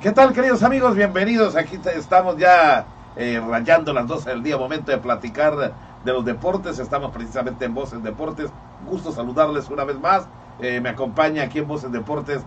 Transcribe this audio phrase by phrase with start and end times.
[0.00, 0.94] ¿Qué tal, queridos amigos?
[0.96, 1.56] Bienvenidos.
[1.56, 6.78] Aquí estamos ya eh, rayando las 12 del día, momento de platicar de los deportes.
[6.78, 8.50] Estamos precisamente en Voces Deportes.
[8.88, 10.26] Gusto saludarles una vez más.
[10.58, 12.42] Eh, me acompaña aquí en Voces Deportes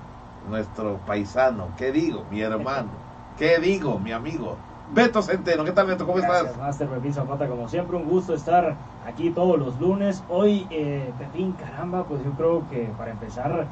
[0.50, 1.68] nuestro paisano.
[1.78, 2.90] ¿Qué digo, mi hermano?
[3.38, 4.58] ¿Qué digo, mi amigo?
[4.92, 6.08] Beto Centeno, ¿qué tal Beto?
[6.08, 6.58] ¿Cómo Gracias, estás?
[6.58, 8.76] Master Pepín Zapata, como siempre, un gusto estar
[9.06, 10.24] aquí todos los lunes.
[10.28, 13.68] Hoy, eh, Pepín, caramba, pues yo creo que para empezar,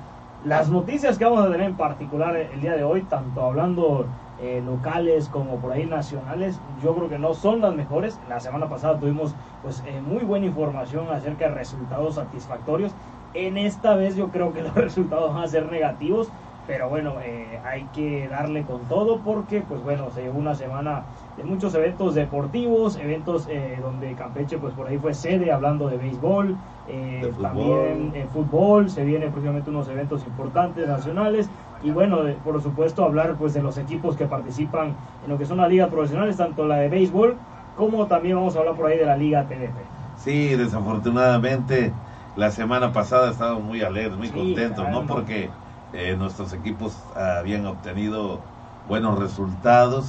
[0.45, 4.07] las noticias que vamos a tener en particular el día de hoy, tanto hablando
[4.41, 8.20] eh, locales como por ahí nacionales, yo creo que no son las mejores.
[8.27, 12.91] La semana pasada tuvimos pues eh, muy buena información acerca de resultados satisfactorios.
[13.35, 16.30] En esta vez yo creo que los resultados van a ser negativos
[16.65, 21.07] pero bueno, eh, hay que darle con todo porque, pues bueno, se llevó una semana
[21.35, 25.97] de muchos eventos deportivos, eventos eh, donde Campeche, pues por ahí fue sede hablando de
[25.97, 32.23] béisbol, eh, De también en fútbol, se vienen próximamente unos eventos importantes nacionales y bueno,
[32.23, 35.69] de- por supuesto hablar pues de los equipos que participan en lo que son las
[35.69, 37.39] ligas profesionales, tanto la de béisbol
[37.73, 39.88] como también vamos a hablar por ahí de la liga TDP.
[40.14, 41.95] Sí, desafortunadamente
[42.36, 45.02] la semana pasada muy alegres, muy Sí, contentos, caramba.
[45.02, 45.08] ¿no?
[45.08, 45.52] Porque
[45.94, 48.39] eh, nuestros equipos habían obtenido
[48.88, 50.06] buenos resultados,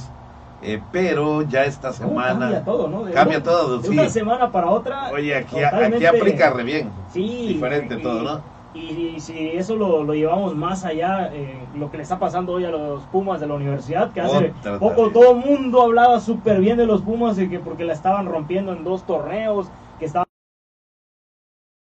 [0.61, 2.39] eh, pero ya esta ¿Cómo semana...
[2.39, 3.03] cambia todo, ¿no?
[3.03, 3.93] De Cambia una- todo, de sí.
[3.93, 5.09] una semana para otra.
[5.11, 6.89] Oye, aquí, aquí aplica re bien.
[7.11, 8.53] Sí, Diferente y- todo, ¿no?
[8.75, 8.79] Y,
[9.15, 12.65] y si eso lo, lo llevamos más allá, eh, lo que le está pasando hoy
[12.65, 15.13] a los Pumas de la universidad, que hace Otra poco también.
[15.13, 18.73] todo el mundo hablaba súper bien de los Pumas y que porque la estaban rompiendo
[18.73, 19.67] en dos torneos,
[19.99, 20.25] que estaban...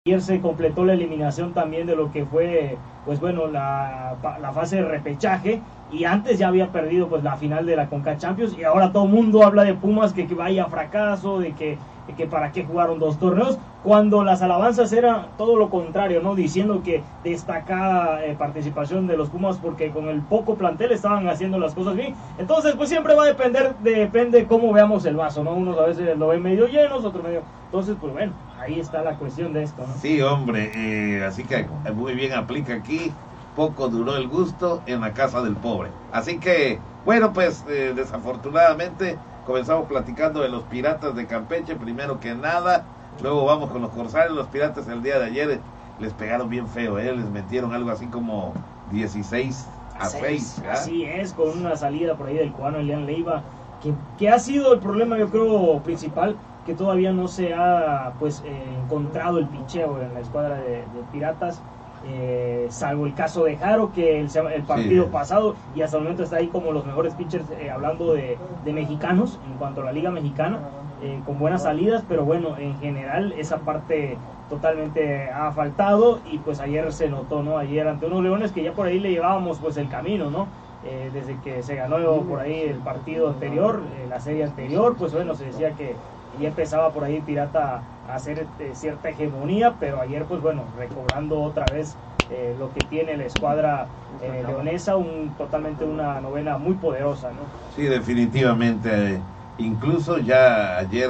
[0.10, 4.16] Ayer se completó la eliminación también de lo que fue, pues bueno, la,
[4.56, 8.58] fase de repechaje y antes ya había perdido pues la final de la Conca Champions
[8.58, 12.14] y ahora todo el mundo habla de Pumas que, que vaya fracaso, de que, de
[12.18, 16.34] que para qué jugaron dos torneos, cuando las alabanzas eran todo lo contrario, ¿no?
[16.34, 21.60] Diciendo que destacada eh, participación de los Pumas porque con el poco plantel estaban haciendo
[21.60, 22.16] las cosas bien.
[22.40, 25.54] Entonces, pues siempre va a depender, depende cómo veamos el vaso, ¿no?
[25.54, 27.44] Unos a veces lo ven medio llenos, otros medio...
[27.66, 29.94] Entonces, pues bueno, ahí está la cuestión de esto, ¿no?
[30.02, 33.12] Sí, hombre, eh, así que muy bien aplica aquí.
[33.56, 35.90] Poco duró el gusto en la casa del pobre.
[36.12, 42.36] Así que, bueno, pues eh, desafortunadamente comenzamos platicando de los piratas de Campeche, primero que
[42.36, 42.86] nada.
[43.22, 44.36] Luego vamos con los corsarios.
[44.36, 45.60] Los piratas el día de ayer
[46.00, 47.14] les pegaron bien feo, ¿eh?
[47.14, 48.54] les metieron algo así como
[48.92, 49.68] 16
[50.00, 50.62] a 6.
[50.72, 53.44] Así es, con una salida por ahí del cubano Elian Leiva,
[53.84, 58.42] que, que ha sido el problema, yo creo, principal, que todavía no se ha pues
[58.46, 61.66] eh, encontrado el picheo en la escuadra de, de Piratas.
[62.02, 65.10] eh, salvo el caso de Jaro, que el, el partido Sí.
[65.12, 68.74] pasado y hasta el momento está ahí como los mejores pitchers eh, hablando de, de
[68.74, 70.60] mexicanos en cuanto a la liga mexicana,
[71.02, 74.18] eh, con buenas salidas, pero bueno, en general esa parte
[74.48, 77.58] totalmente ha faltado y pues ayer se notó, ¿no?
[77.58, 80.48] Ayer ante unos leones que ya por ahí le llevábamos pues el camino, ¿no?
[80.82, 85.36] Eh, desde que se ganó por ahí el partido anterior, la serie anterior, pues bueno,
[85.36, 86.02] se decía que
[86.40, 91.42] ya empezaba por ahí Pirata a hacer eh, cierta hegemonía, pero ayer pues bueno, recobrando
[91.42, 91.96] otra vez
[92.32, 93.88] eh, lo que tiene la escuadra
[94.22, 97.42] eh, leonesa, un, totalmente una novena muy poderosa, ¿no?
[97.76, 99.20] Sí, definitivamente.
[99.58, 101.10] Incluso ya ayer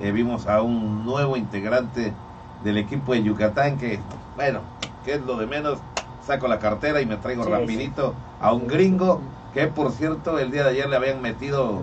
[0.00, 2.12] eh, vimos a un nuevo integrante
[2.64, 3.98] del equipo de Yucatán que,
[4.36, 4.60] bueno,
[5.04, 5.78] que es lo de menos,
[6.24, 9.20] saco la cartera y me traigo Sí, rapidito a un gringo
[9.54, 11.82] que por cierto el día de ayer le habían metido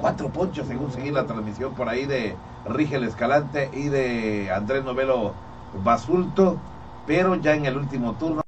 [0.00, 5.34] cuatro ponchos según seguí la transmisión por ahí de Rigel Escalante y de Andrés Novelo
[5.82, 6.56] Basulto,
[7.06, 8.42] pero ya en el último turno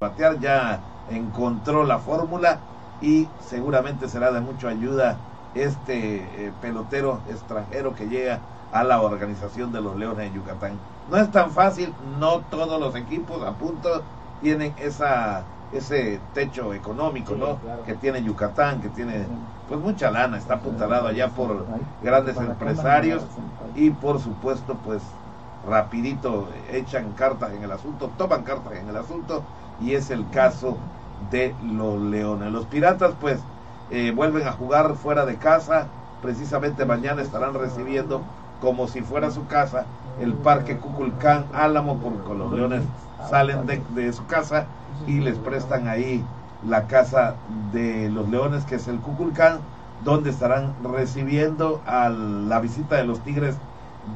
[0.00, 0.80] batear ya
[1.10, 2.58] encontró la fórmula
[3.00, 5.18] y seguramente será de mucha ayuda
[5.54, 8.40] este eh, pelotero extranjero que llega
[8.72, 10.78] a la organización de los Leones de Yucatán.
[11.10, 14.02] No es tan fácil, no todos los equipos a punto
[14.42, 17.56] tienen esa ese techo económico, Sí, ¿no?
[17.56, 17.82] claro.
[17.84, 19.26] Que tiene Yucatán, que tiene
[19.68, 21.66] pues mucha lana, está apuntalado allá por
[22.02, 23.24] grandes empresarios
[23.74, 25.02] y por supuesto pues
[25.68, 29.42] rapidito echan cartas en el asunto, toman cartas en el asunto
[29.80, 30.76] y es el caso
[31.30, 32.52] de los leones.
[32.52, 33.40] Los piratas pues
[33.90, 35.88] eh, vuelven a jugar fuera de casa,
[36.22, 38.20] precisamente mañana estarán recibiendo
[38.60, 39.84] como si fuera su casa
[40.20, 42.82] el parque Cuculcán Álamo porque los leones
[43.30, 44.66] salen de, su casa
[45.06, 46.24] y les prestan ahí
[46.66, 47.34] la casa
[47.72, 49.58] de los leones que es el Cuculcán
[50.04, 53.56] donde estarán recibiendo a la visita de los tigres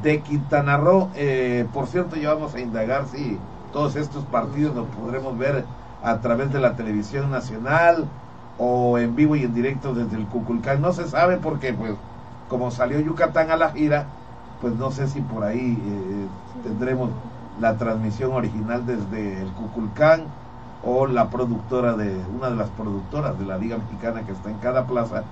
[0.03, 1.11] de Quintana Roo.
[1.15, 3.39] Eh, por cierto, ya vamos a indagar si
[3.73, 5.65] todos estos partidos los podremos ver
[6.03, 8.07] a través de la televisión nacional
[8.59, 10.81] o en vivo y en directo desde el Cuculcán.
[10.81, 11.95] No se sabe porque, pues,
[12.49, 14.07] como salió Yucatán a la gira,
[14.61, 16.27] pues no sé si por ahí eh,
[16.63, 17.11] tendremos
[17.61, 20.25] la transmisión original desde el Cuculcán
[20.83, 24.57] o la productora de, una de las productoras de la Liga Mexicana que está en
[24.59, 25.23] cada plaza,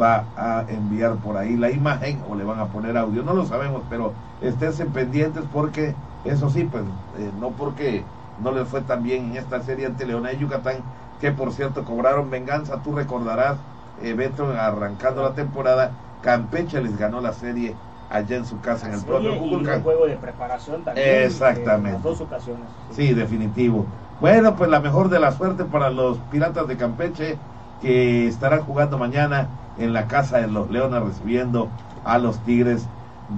[0.00, 3.22] va a enviar por ahí la imagen o le van a poner audio.
[3.22, 5.94] No lo sabemos, pero esténse pendientes porque,
[6.24, 6.84] eso sí, pues
[7.18, 8.02] eh, no porque
[8.42, 10.76] no les fue tan bien en esta serie ante Leona y Yucatán,
[11.20, 13.56] que por cierto cobraron venganza, tú recordarás,
[14.02, 14.16] eh,
[14.58, 15.92] arrancando la temporada,
[16.22, 17.76] Campeche les ganó la serie
[18.10, 21.22] allá en su casa en el propio y un juego de preparación también.
[21.22, 21.88] Exactamente.
[21.88, 22.64] En las dos ocasiones.
[22.90, 23.08] Sí.
[23.08, 23.86] sí, definitivo.
[24.20, 27.38] Bueno, pues la mejor de la suerte para los Piratas de Campeche
[27.80, 29.48] que estarán jugando mañana
[29.78, 31.68] en la casa de los Leones recibiendo
[32.04, 32.86] a los Tigres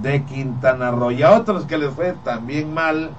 [0.01, 1.11] de Quintana Roo.
[1.11, 3.09] Y a otros que les fue también mal,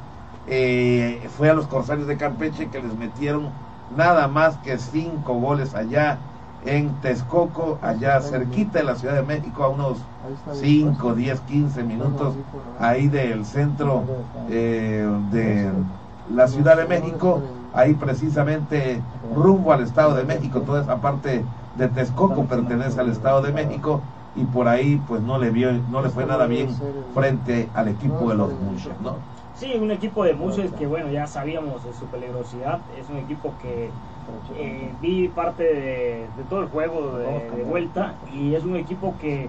[0.46, 3.50] eh, fue a los Corsarios de Campeche que les metieron
[3.88, 6.18] nada más que cinco goles allá
[6.64, 9.98] en Texcoco, allá cerquita de la Ciudad de México, a unos
[10.52, 12.34] 5, 10, 15 minutos
[12.78, 13.08] ahí.
[13.08, 14.04] del centro
[14.50, 15.70] eh, de
[16.34, 17.40] la Ciudad de México,
[17.74, 19.00] ahí precisamente
[19.34, 21.44] rumbo al Estado de México, toda esa parte
[21.76, 24.02] de Texcoco pertenece al Estado de México
[24.36, 26.68] y por ahí pues no le vio no le fue nada bien
[27.14, 29.16] frente al equipo de los Muches, ¿no?
[29.58, 33.52] Sí, un equipo de Muches que bueno, ya sabíamos de su peligrosidad, es un equipo
[33.60, 33.90] que
[34.56, 39.48] eh, vi parte de, todo el juego de, vuelta y es un equipo que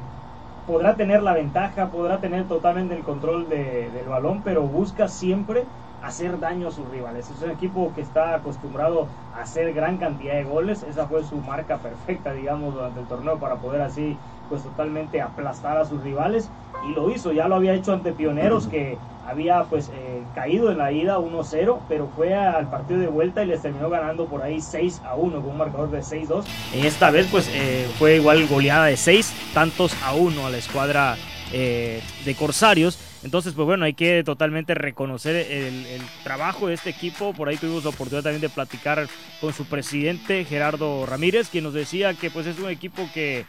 [0.68, 5.64] podrá tener la ventaja, podrá tener totalmente el control del balón, pero busca siempre
[6.04, 7.30] hacer daño a sus rivales.
[7.30, 10.84] Es un equipo que está acostumbrado a hacer gran cantidad de goles.
[10.84, 14.18] Esa fue su marca perfecta, digamos, durante el torneo para poder así,
[14.50, 16.50] pues totalmente aplastar a sus rivales.
[16.90, 18.98] Y lo hizo, ya lo había hecho ante Pioneros, que
[19.28, 23.48] había pues eh, caído en la ida 1-0, pero fue al partido de vuelta y
[23.48, 26.46] les terminó ganando por ahí 6 a 1 con un marcador de 6-2.
[26.74, 30.58] En esta vez pues eh, fue igual goleada de 6 tantos a 1 a la
[30.58, 31.16] escuadra
[31.52, 33.00] eh, de Corsarios.
[33.24, 37.34] Entonces, pues bueno, hay que totalmente reconocer el, trabajo de este equipo.
[37.34, 39.08] Por ahí tuvimos la oportunidad también de platicar
[39.42, 43.46] con su presidente, Gerardo Ramírez, quien nos decía que pues es un equipo que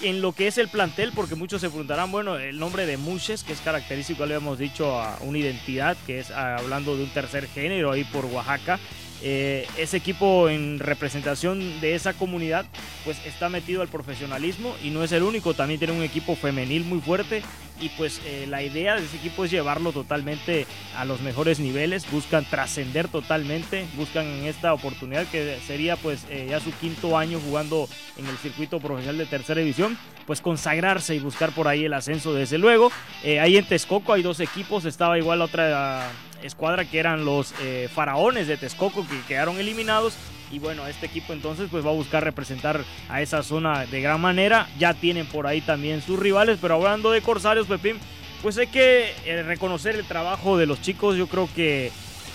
[0.00, 3.44] en lo que es el plantel, porque muchos se preguntarán, bueno, el nombre de Muches,
[3.44, 7.48] que es característico, le habíamos dicho, a una identidad, que es hablando de un tercer
[7.48, 8.78] género ahí por Oaxaca.
[9.20, 12.66] Eh, ese equipo en representación de esa comunidad
[13.04, 16.84] pues está metido al profesionalismo y no es el único, también tiene un equipo femenil
[16.84, 17.42] muy fuerte
[17.80, 20.66] y pues eh, la idea de ese equipo es llevarlo totalmente
[20.96, 26.46] a los mejores niveles, buscan trascender totalmente, buscan en esta oportunidad que sería pues eh,
[26.50, 27.88] ya su quinto año jugando
[28.18, 32.34] en el circuito profesional de tercera división, pues consagrarse y buscar por ahí el ascenso
[32.34, 32.92] desde luego.
[33.24, 36.08] ahí en Texcoco hay dos equipos, estaba igual otra
[36.42, 40.14] escuadra que eran los eh, faraones de Texcoco que quedaron eliminados.
[40.50, 44.20] Y bueno, este equipo entonces pues va a buscar representar a esa zona de gran
[44.20, 44.68] manera.
[44.78, 47.98] Ya tienen por ahí también sus rivales, pero hablando de Corsarios, Pepín,
[48.42, 51.16] pues hay que eh, reconocer el trabajo de los chicos.
[51.16, 51.90] Yo creo que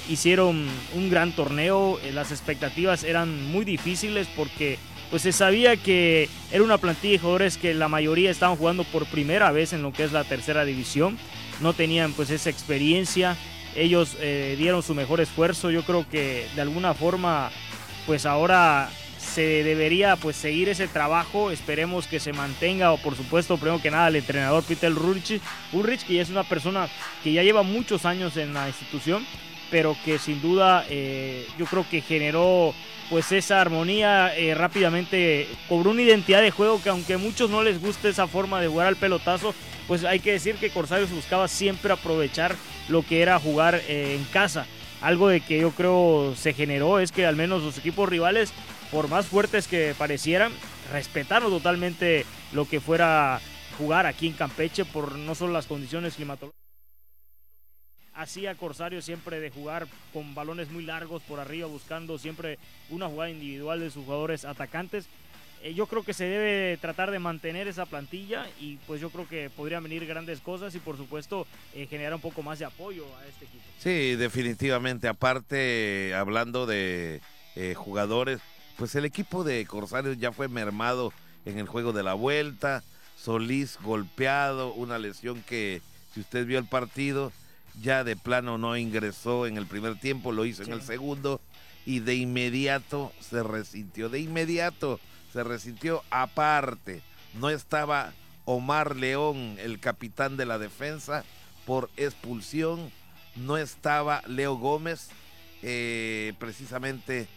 [0.10, 2.00] hicieron un gran torneo.
[2.04, 4.78] Eh, las expectativas eran muy difíciles porque
[5.10, 9.06] pues se sabía que era una plantilla de jugadores que la mayoría estaban jugando por
[9.06, 11.18] primera vez en lo que es la tercera división.
[11.62, 13.38] No tenían pues esa experiencia
[13.76, 15.72] ellos eh, dieron su mejor esfuerzo.
[15.72, 17.52] Yo creo que de alguna forma,
[18.06, 21.52] pues ahora se debería pues seguir ese trabajo.
[21.52, 26.14] Esperemos que se mantenga, o por supuesto, primero que nada, el entrenador Peter Ulrich, que
[26.16, 26.88] ya es una persona
[27.24, 29.26] que ya lleva muchos años en la institución,
[29.74, 32.76] pero que sin duda eh, yo creo que generó
[33.10, 37.64] pues esa armonía eh, rápidamente cobró una identidad de juego que aunque a muchos no
[37.64, 39.56] les guste esa forma de jugar al pelotazo,
[39.88, 42.56] pues hay que decir que Corsarios buscaba siempre aprovechar
[42.88, 44.68] lo que era jugar eh, en casa.
[45.02, 48.54] Algo de que yo creo se generó es que al menos los equipos rivales,
[48.92, 50.52] por más fuertes que parecieran,
[50.92, 53.42] respetaron totalmente lo que fuera
[53.80, 56.63] jugar aquí en Campeche por no solo las condiciones climatológicas.
[58.16, 63.32] Hacía Corsario siempre de jugar con balones muy largos por arriba, buscando siempre una jugada
[63.32, 65.08] individual de sus jugadores atacantes
[65.64, 69.30] eh, yo creo que se debe tratar de mantener esa plantilla y pues yo creo
[69.30, 73.06] que podrían venir grandes cosas y por supuesto eh, generar un poco más de apoyo
[73.16, 73.64] a este equipo.
[73.80, 75.08] Sí, definitivamente.
[75.08, 77.22] Aparte, hablando de
[77.56, 78.42] eh, jugadores,
[78.78, 81.14] pues el equipo de Corsarios ya fue mermado
[81.46, 82.84] en el juego de la vuelta.
[83.16, 85.82] Solís golpeado, una lesión que
[86.14, 87.32] si usted vio el partido,
[87.82, 91.42] ya de plano no ingresó en el primer tiempo, lo hizo en el segundo
[91.86, 95.00] y de inmediato se resintió, de inmediato
[95.32, 97.02] se resintió aparte.
[97.34, 98.14] No estaba
[98.46, 101.24] Omar León, el capitán de la defensa,
[101.66, 102.92] por expulsión.
[103.36, 105.10] No estaba Leo Gómez,
[105.64, 107.28] eh, precisamente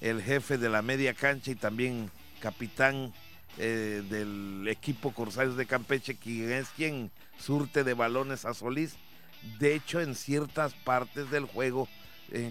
[0.00, 2.10] el jefe de la media cancha y también
[2.40, 3.14] capitán
[3.58, 8.96] eh, del equipo Corsarios de Campeche, quien es quien surte de balones a Solís.
[9.58, 11.88] De hecho, en ciertas partes del juego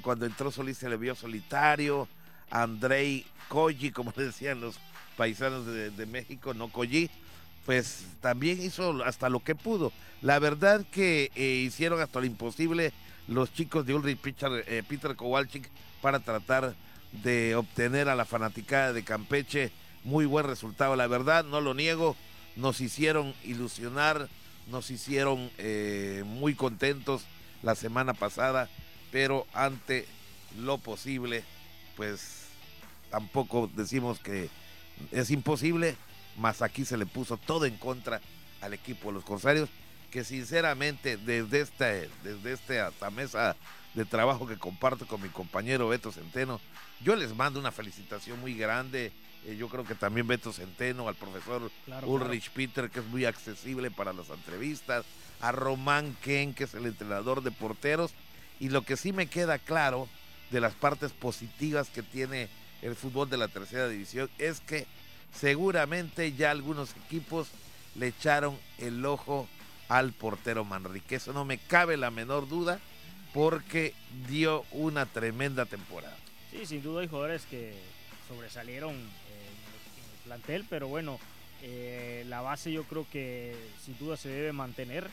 [0.02, 2.08] cuando entró Solís se le vio solitario.
[2.50, 4.80] Andrei Koji, como decían los
[5.18, 7.10] paisanos de, México, no Koji,
[7.66, 9.92] pues también hizo hasta lo que pudo.
[10.22, 12.94] La verdad que eh, hicieron hasta lo imposible
[13.28, 15.70] los chicos de Ulrich Peter, eh, Peter Kowalczyk
[16.02, 16.76] para tratar
[17.12, 19.72] de obtener a la fanaticada de Campeche
[20.04, 20.96] muy buen resultado.
[20.96, 22.16] La verdad, no lo niego,
[22.56, 24.30] nos hicieron ilusionar,
[24.68, 27.24] nos hicieron eh, muy contentos
[27.64, 28.70] la semana pasada,
[29.12, 30.06] pero ante
[30.58, 31.44] lo posible,
[31.96, 32.48] pues
[33.10, 34.50] tampoco decimos que
[35.12, 35.96] es imposible,
[36.38, 38.22] más aquí se le puso todo en contra
[38.62, 39.70] al equipo de los Corsarios,
[40.12, 41.88] que sinceramente desde esta,
[42.24, 43.56] desde esta mesa
[43.94, 46.60] de trabajo que comparto con mi compañero Beto Centeno,
[47.02, 49.12] yo les mando una felicitación muy grande.
[49.46, 51.72] Eh, yo creo que también Beto Centeno, al profesor
[52.04, 55.06] Ulrich Peter, que es muy accesible para las entrevistas,
[55.40, 58.14] a Román Ken, que es el entrenador de porteros.
[58.60, 60.08] Y lo que sí me queda claro
[60.52, 62.50] de las partes positivas que tiene
[62.82, 64.88] el fútbol de la tercera división es que
[65.34, 67.50] seguramente ya algunos equipos
[67.96, 69.48] le echaron el ojo
[69.90, 71.16] al portero Manrique.
[71.16, 72.80] Eso no me cabe la menor duda
[73.34, 73.94] porque
[74.28, 76.16] dio una tremenda temporada.
[76.52, 77.74] Sí, sin duda hay jugadores que
[78.28, 78.96] sobresalieron
[80.26, 81.20] plantel, pero bueno,
[81.62, 85.08] eh, la base yo creo que sin duda se debe mantener.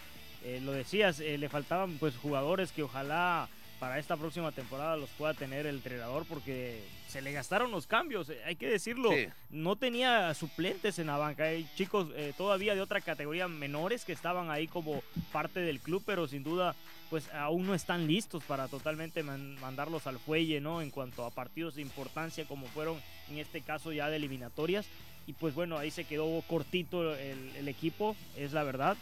[0.44, 5.10] Eh, lo decías, eh, le faltaban pues jugadores que ojalá para esta próxima temporada los
[5.10, 9.10] pueda tener el entrenador porque se le gastaron los cambios, hay que decirlo.
[9.50, 11.44] No tenía suplentes en la banca.
[11.44, 15.02] Hay chicos todavía de otra categoría menores que estaban ahí como
[15.32, 16.76] parte del club, pero sin duda
[17.10, 20.80] pues aún no están listos para totalmente mandarlos al fuelle, ¿no?
[20.80, 23.00] En cuanto a partidos de importancia como fueron
[23.30, 24.86] en este caso ya de eliminatorias.
[25.26, 28.96] Y pues bueno, ahí se quedó cortito el equipo, es la verdad.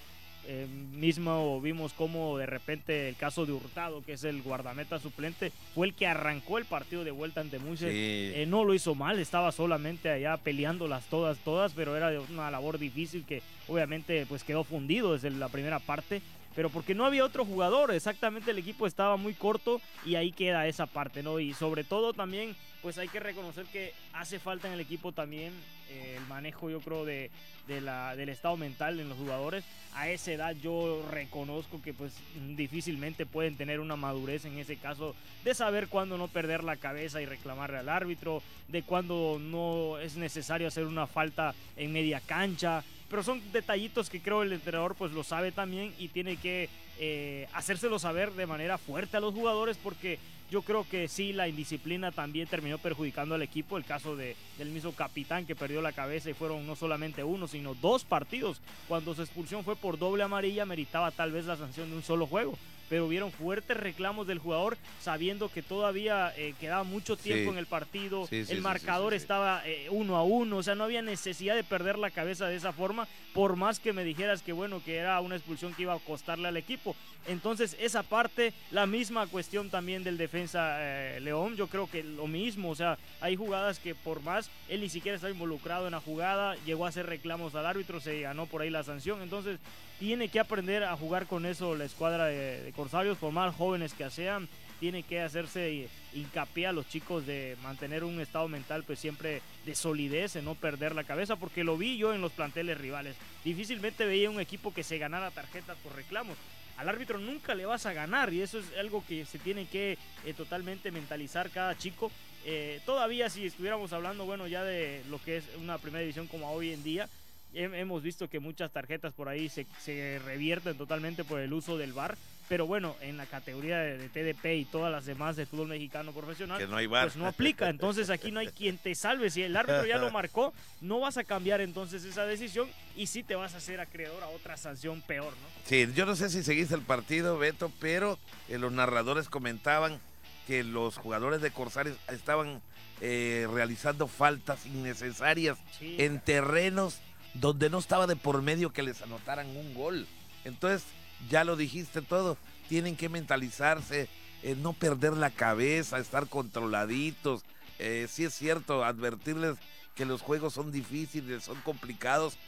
[0.47, 5.53] Eh, mismo vimos como de repente el caso de Hurtado, que es el guardameta suplente,
[5.75, 7.91] fue el que arrancó el partido de vuelta ante Muses.
[7.93, 12.79] Eh, no lo hizo mal, estaba solamente allá peleándolas todas, todas, pero era una labor
[12.79, 16.23] difícil que obviamente pues quedó fundido desde la primera parte
[16.57, 20.67] pero porque no había otro jugador, exactamente el equipo estaba muy corto y ahí queda
[20.67, 21.39] esa parte, ¿no?
[21.39, 25.53] Y sobre todo también, pues hay que reconocer que hace falta en el equipo también
[25.91, 27.31] eh, el manejo, yo creo, de,
[27.67, 29.65] del estado mental en los jugadores.
[29.95, 32.15] A esa edad yo reconozco que pues
[32.57, 37.21] difícilmente pueden tener una madurez en ese caso de saber cuándo no perder la cabeza
[37.21, 42.85] y reclamarle al árbitro, de cuándo no es necesario hacer una falta en media cancha,
[43.09, 46.69] pero son detallitos que creo el entrenador pues lo sabe también y tiene que
[46.99, 50.19] eh, hacérselo saber de manera fuerte a los jugadores porque
[50.51, 53.77] yo creo que sí, la indisciplina también terminó perjudicando al equipo.
[53.77, 57.47] El caso de, del mismo capitán que perdió la cabeza y fueron no solamente uno,
[57.47, 58.61] sino dos partidos.
[58.89, 62.27] Cuando su expulsión fue por doble amarilla, meritaba tal vez la sanción de un solo
[62.27, 62.57] juego
[62.91, 67.67] pero hubieron fuertes reclamos del jugador sabiendo que todavía eh, quedaba mucho tiempo en el
[67.67, 71.99] partido, el marcador estaba eh, uno a uno, o sea, no había necesidad de perder
[71.99, 75.37] la cabeza de esa forma, por más que me dijeras que bueno, que era una
[75.37, 76.97] expulsión que iba a costarle al equipo.
[77.29, 82.27] Entonces, esa parte, la misma cuestión también del defensa eh, León, yo creo que lo
[82.27, 86.01] mismo, o sea, hay jugadas que por más él ni siquiera estaba involucrado en la
[86.01, 89.61] jugada, llegó a hacer reclamos al árbitro, se ganó por ahí la sanción, entonces
[90.01, 94.09] tiene que aprender a jugar con eso la escuadra de, Corsarios, por más jóvenes que
[94.09, 94.49] sean,
[94.81, 99.75] tiene que hacerse hincapié a los chicos de mantener un estado mental pues siempre de
[99.75, 103.15] solidez, de no perder la cabeza, porque lo vi yo en los planteles rivales.
[103.45, 106.39] Difícilmente veía un equipo que se ganara tarjetas por reclamos.
[106.79, 109.99] Al árbitro nunca le vas a ganar y eso es algo que se tiene que
[110.25, 112.11] eh, totalmente mentalizar cada chico.
[112.47, 116.51] Eh, todavía si estuviéramos hablando, bueno, ya de lo que es una primera división como
[116.51, 117.07] hoy en día,
[117.55, 122.17] hemos visto que muchas tarjetas por ahí se, revierten totalmente por el uso del VAR,
[122.49, 126.61] pero bueno, en la categoría de, TDP y todas las demás de fútbol mexicano profesional,
[126.69, 127.69] no pues no aplica.
[127.69, 129.31] Entonces aquí no hay quien te salve.
[129.31, 133.23] Si el árbitro ya lo marcó, no vas a cambiar entonces esa decisión y sí
[133.23, 135.49] te vas a hacer acreedor a otra sanción peor, ¿no?
[135.65, 140.01] Sí, yo no sé si seguiste el partido, Beto, pero eh, los narradores comentaban
[140.47, 142.61] que los jugadores de Corsarios estaban
[143.01, 146.99] eh, realizando faltas innecesarias en terrenos
[147.35, 150.07] donde no estaba de por medio que les anotaran un gol.
[150.45, 150.85] Entonces,
[151.29, 152.37] ya lo dijiste todo,
[152.69, 154.09] tienen que mentalizarse,
[154.43, 157.43] eh, no perder la cabeza, estar controladitos.
[157.79, 159.57] Eh, sí es cierto, advertirles
[159.95, 162.39] que los juegos son difíciles, son complicados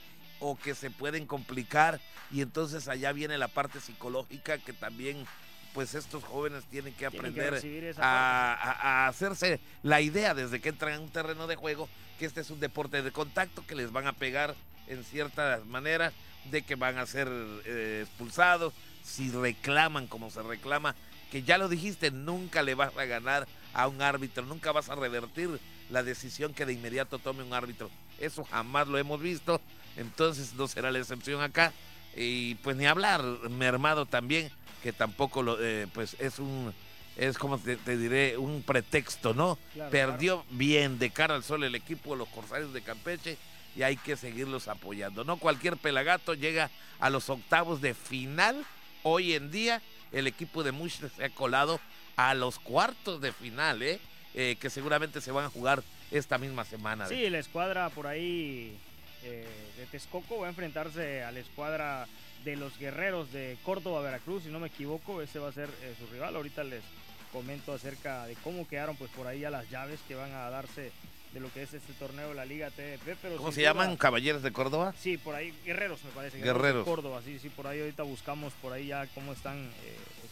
[0.41, 5.25] o que se pueden complicar y entonces allá viene la parte psicológica que también
[5.73, 7.61] pues estos jóvenes tienen que aprender
[7.99, 12.51] a, hacerse la idea desde que entran en un terreno de juego que este es
[12.51, 14.55] un deporte de contacto, que les van a pegar
[14.92, 16.12] en cierta manera,
[16.50, 17.28] de que van a ser
[17.64, 18.72] eh, expulsados,
[19.02, 20.94] si reclaman como se reclama,
[21.30, 24.94] que ya lo dijiste, nunca le vas a ganar a un árbitro, nunca vas a
[24.94, 25.58] revertir
[25.90, 27.90] la decisión que de inmediato tome un árbitro.
[28.18, 29.61] Eso jamás lo hemos visto,
[29.96, 31.72] entonces no será la excepción acá.
[32.16, 34.50] Y pues ni hablar, mermado también,
[34.82, 36.75] que tampoco lo, eh, pues es un,
[37.16, 39.58] es como te, diré, un pretexto, ¿no?
[39.90, 43.38] Perdió bien de cara al sol el equipo de los Corsarios de Campeche
[43.76, 45.25] y hay que seguirlos apoyando.
[45.25, 48.64] No cualquier pelagato llega a los octavos de final.
[49.02, 51.81] Hoy en día el equipo de Mush se ha colado
[52.17, 53.99] a los cuartos de final, ¿eh?
[54.35, 57.07] Eh, que seguramente se van a jugar esta misma semana.
[57.07, 58.76] Sí, la escuadra por ahí
[59.25, 62.07] eh, de Texcoco va a enfrentarse a la escuadra
[62.45, 66.07] de los guerreros de Córdoba, Veracruz, si no me equivoco, ese va a ser su
[66.12, 66.35] rival.
[66.35, 66.83] Ahorita les
[67.33, 70.93] comento acerca de cómo quedaron pues por ahí a las llaves que van a darse
[71.33, 73.17] de lo que es este torneo de la Liga TDP.
[73.21, 73.97] Pero ¿Cómo se llaman?
[73.97, 74.95] ¿Caballeros de Córdoba?
[74.99, 76.39] Sí, por ahí, guerreros me parece.
[76.39, 76.85] Guerreros.
[76.85, 79.71] De Córdoba, sí, sí, por ahí ahorita buscamos por ahí ya cómo están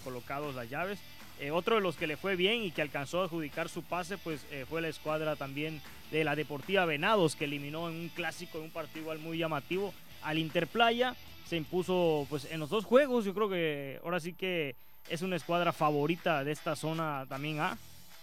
[0.04, 0.98] colocados las llaves.
[1.40, 4.18] Eh, otro de los que le fue bien y que alcanzó a adjudicar su pase,
[4.18, 5.80] pues eh, fue la escuadra también
[6.10, 9.94] de la Deportiva Venados, que eliminó en un clásico, en un partido igual muy llamativo,
[10.22, 11.16] al Interplaya.
[11.46, 13.24] Se impuso pues en los dos juegos.
[13.24, 14.76] Yo creo que ahora sí que
[15.08, 17.78] es una escuadra favorita de esta zona también A.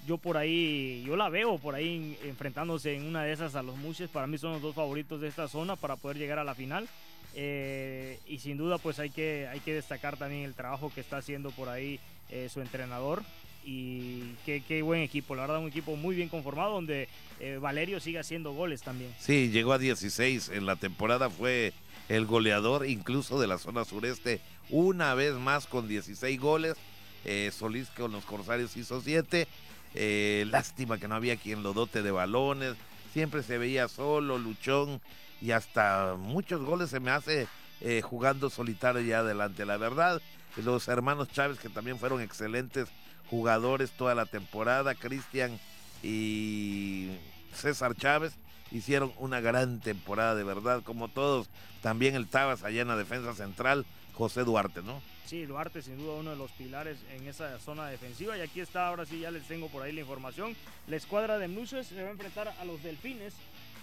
[0.07, 3.75] Yo por ahí, yo la veo por ahí enfrentándose en una de esas a los
[3.75, 4.09] Muches.
[4.09, 6.87] Para mí son los dos favoritos de esta zona para poder llegar a la final.
[7.35, 11.17] Eh, y sin duda pues hay que, hay que destacar también el trabajo que está
[11.17, 11.99] haciendo por ahí
[12.29, 13.21] eh, su entrenador
[13.65, 17.09] y qué, buen equipo, la verdad un equipo muy bien conformado donde
[17.41, 19.13] eh, Valerio sigue haciendo goles también.
[19.19, 21.73] Sí, llegó a 16 en la temporada, fue
[22.07, 26.77] el goleador incluso de la zona sureste, una vez más con 16 goles,
[27.51, 29.47] Solís con los Corsarios hizo 7,
[30.47, 32.75] lástima que no había quien lo dote de balones,
[33.13, 35.01] siempre se veía solo, luchón,
[35.41, 37.47] y hasta muchos goles se me hace
[37.81, 39.65] eh, jugando solitario ya adelante.
[39.65, 40.21] La verdad,
[40.57, 42.89] los hermanos Chávez que también fueron excelentes
[43.29, 45.59] jugadores toda la temporada, Cristian
[46.01, 47.09] y
[47.53, 48.33] César Chávez
[48.71, 51.49] hicieron una gran temporada de verdad, como todos,
[51.81, 53.85] también el Tabas allá en la defensa central,
[54.17, 55.01] José Duarte, ¿no?
[55.25, 58.87] Sí, Duarte sin duda uno de los pilares en esa zona defensiva y aquí está,
[58.87, 60.55] ahora sí ya les tengo por ahí la información.
[60.87, 63.33] La escuadra de Muses se va a enfrentar a los Delfines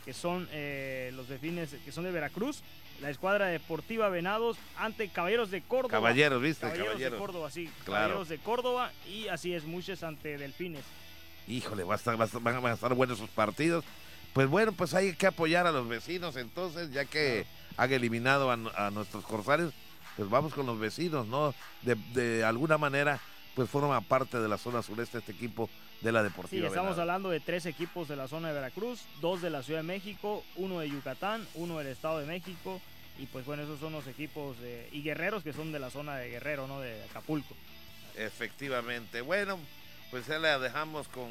[0.05, 2.63] que son eh, los delfines que son de Veracruz,
[3.01, 5.93] la escuadra deportiva Venados ante Caballeros de Córdoba.
[5.93, 6.67] Caballeros, ¿viste?
[6.67, 7.71] Caballeros, de Córdoba, sí.
[7.87, 10.85] Caballeros de Córdoba y así es, Muches ante Delfines.
[11.49, 13.85] Híjole, va a estar, van a estar buenos esos partidos.
[14.35, 18.91] Pues bueno, pues hay que apoyar a los vecinos entonces, ya que han eliminado a,
[18.91, 19.73] nuestros corsarios,
[20.17, 21.55] pues vamos con los vecinos, ¿no?
[21.83, 23.21] De, de alguna manera,
[23.55, 25.69] pues forma parte de la zona sureste este equipo
[26.01, 26.61] de la Deportiva.
[26.61, 29.81] Sí, estamos hablando de tres equipos de la zona de Veracruz, dos de la Ciudad
[29.81, 32.81] de México, uno de Yucatán, uno del Estado de México
[33.19, 34.57] y pues bueno, esos son los equipos
[34.93, 36.81] y guerreros que son de la zona de Guerrero, ¿no?
[36.81, 37.55] De Acapulco.
[38.17, 39.21] Efectivamente.
[39.21, 39.59] Bueno,
[40.11, 41.29] pues ya la dejamos con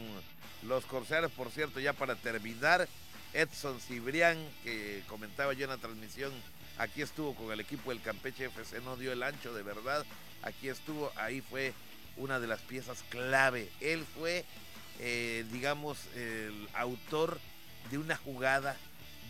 [0.63, 2.87] los Corsarios, por cierto, ya para terminar.
[3.33, 6.31] Edson Cibrián, que comentaba yo en la transmisión,
[6.77, 10.05] aquí estuvo con el equipo del Campeche FC, no dio el ancho de verdad.
[10.41, 11.73] Aquí estuvo, ahí fue
[12.17, 13.69] una de las piezas clave.
[13.79, 14.45] Él fue,
[14.99, 17.39] eh, digamos, el autor
[17.89, 18.77] de una jugada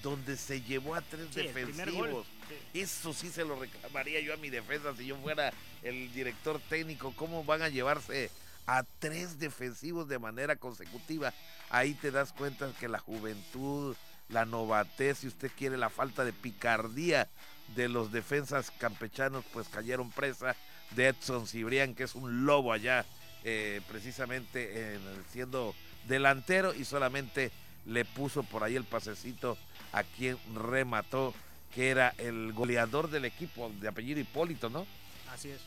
[0.01, 2.27] donde se llevó a tres defensivos.
[2.73, 7.13] Eso sí se lo reclamaría yo a mi defensa si yo fuera el director técnico.
[7.15, 8.29] ¿Cómo van a llevarse
[8.67, 11.33] a tres defensivos de manera consecutiva?
[11.69, 13.95] Ahí te das cuenta que la juventud,
[14.33, 17.29] la novatez, si usted quiere, la falta de picardía
[17.75, 20.55] de los defensas campechanos, pues cayeron presa
[20.91, 23.05] de Edson Cibrián, que es un lobo allá,
[23.43, 24.99] eh, precisamente
[25.31, 25.73] siendo
[26.07, 27.51] delantero y solamente
[27.85, 29.57] le puso por ahí el pasecito
[29.91, 31.33] a quien remató,
[31.73, 34.85] que era el goleador del equipo de apellido Hipólito, ¿no?
[35.33, 35.61] Así es.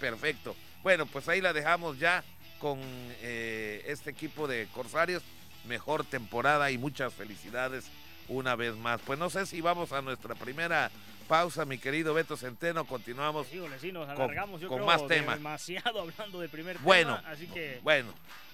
[0.00, 0.54] Perfecto.
[0.82, 2.24] Bueno, pues ahí la dejamos ya
[2.58, 5.22] con eh, este equipo de Corsarios.
[5.66, 7.86] Mejor temporada y muchas felicidades
[8.28, 9.00] una vez más.
[9.02, 10.90] Pues no sé si vamos a nuestra primera
[11.28, 12.84] pausa, mi querido Beto Centeno.
[12.86, 13.46] Continuamos
[14.68, 15.36] con, más temas.
[15.36, 17.80] Demasiado hablando de primer bueno, tema, así que.
[17.82, 18.12] Bueno,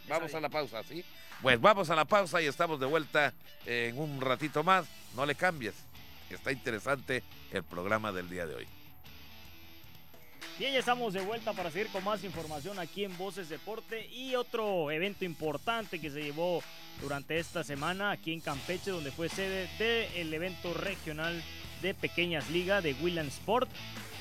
[0.09, 1.05] vamos a la pausa, ¿sí?
[1.43, 3.33] Pues vamos a la pausa y estamos de vuelta
[3.67, 4.87] en un ratito más.
[5.17, 5.75] No le cambies.
[6.29, 8.80] Está interesante el programa del día de hoy.
[10.61, 14.35] Bien, ya estamos de vuelta para seguir con más información aquí en Voces Deporte y
[14.35, 16.63] otro evento importante que se llevó
[17.01, 21.43] durante esta semana aquí en Campeche, donde fue sede del evento regional
[21.81, 23.71] de Pequeñas Ligas de William Sport.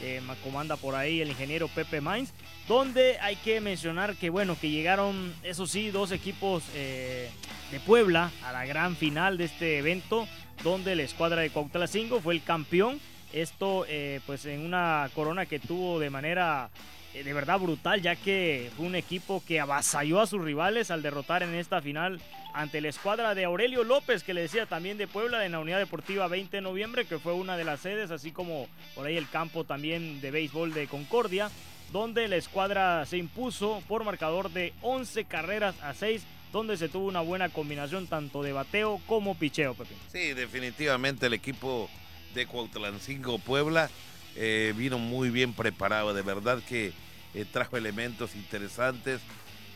[0.01, 2.31] Eh, comanda por ahí el ingeniero Pepe Mainz,
[2.69, 7.29] donde hay que mencionar que bueno, que llegaron, eso sí, dos equipos eh,
[7.69, 10.25] de Puebla a la gran final de este evento,
[10.63, 11.85] donde la escuadra de Cuautla
[12.23, 13.01] fue el campeón
[13.33, 16.69] Esto eh, pues en una corona que tuvo de manera
[17.13, 21.01] eh, de verdad brutal, ya que fue un equipo que avasalló a sus rivales al
[21.01, 22.21] derrotar en esta final
[22.53, 25.79] ante la escuadra de Aurelio López, que le decía también de Puebla, en la Unidad
[25.79, 29.29] Deportiva 20 de noviembre, que fue una de las sedes, así como por ahí el
[29.29, 31.49] campo también de béisbol de Concordia,
[31.91, 37.07] donde la escuadra se impuso por marcador de 11 carreras a 6 donde se tuvo
[37.07, 39.93] una buena combinación tanto de bateo como picheo, Pepe.
[40.11, 41.89] Sí, definitivamente el equipo
[42.33, 43.89] de Cuautlancingo Puebla.
[44.35, 46.93] Eh, vino muy bien preparado, de verdad que
[47.33, 49.21] eh, trajo elementos interesantes,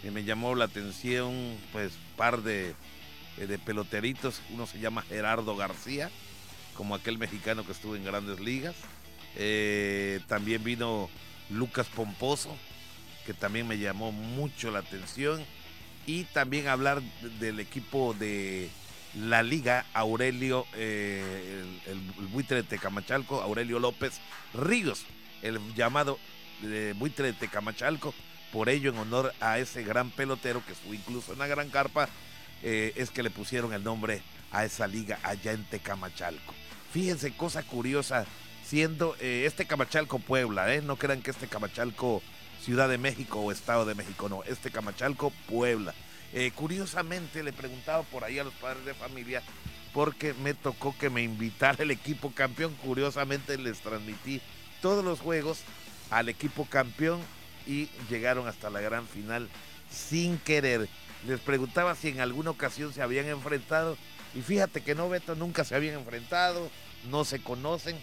[0.04, 2.76] eh, me llamó la atención pues par de,
[3.36, 6.10] de peloteritos, uno se llama Gerardo García,
[6.76, 8.76] como aquel mexicano que estuvo en grandes ligas,
[10.28, 11.10] también vino
[11.50, 12.56] Lucas Pomposo,
[13.26, 15.44] que también me llamó mucho la atención,
[16.06, 17.02] y también hablar
[17.40, 18.70] del equipo de
[19.16, 24.20] la liga Aurelio, eh, el, buitre de Tecamachalco, Aurelio López
[24.54, 25.06] Ríos,
[25.42, 26.18] el llamado
[26.64, 28.14] eh, buitre de Tecamachalco,
[28.52, 32.10] por ello en honor a ese gran pelotero que estuvo incluso en la gran carpa,
[32.64, 34.22] eh, es que le pusieron el nombre
[34.52, 36.54] a esa liga allá en Tecamachalco.
[36.92, 38.26] Fíjense, cosa curiosa,
[38.64, 42.22] siendo este Camachalco Puebla, no crean que este Camachalco
[42.64, 45.94] Ciudad de México o Estado de México, no, este Camachalco Puebla.
[46.34, 49.44] Eh, curiosamente le preguntaba por ahí a los padres de familia
[49.94, 52.74] porque me tocó que me invitara el equipo campeón.
[52.84, 54.42] Curiosamente les transmití
[54.82, 55.60] todos los juegos
[56.10, 57.22] al equipo campeón
[57.68, 59.48] y llegaron hasta la gran final
[59.92, 60.90] sin querer.
[61.28, 63.96] Les preguntaba si en alguna ocasión se habían enfrentado
[64.34, 66.70] y fíjate que no, Beto, nunca se habían enfrentado,
[67.12, 67.96] no se conocen.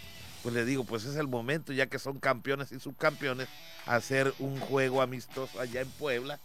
[0.44, 3.48] Pues le digo, pues es el momento, ya que son campeones y subcampeones,
[3.84, 6.38] hacer un juego amistoso allá en Puebla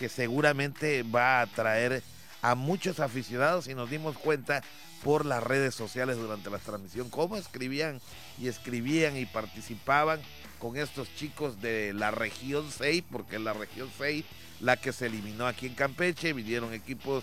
[0.00, 2.02] que seguramente va a atraer
[2.40, 4.62] a muchos aficionados y nos dimos cuenta
[5.04, 8.00] por las redes sociales durante la transmisión cómo escribían
[8.40, 10.18] y escribían y participaban
[10.58, 14.24] con estos chicos de la región 6, porque la región 6
[14.60, 17.22] la que se eliminó aquí en Campeche, vinieron equipos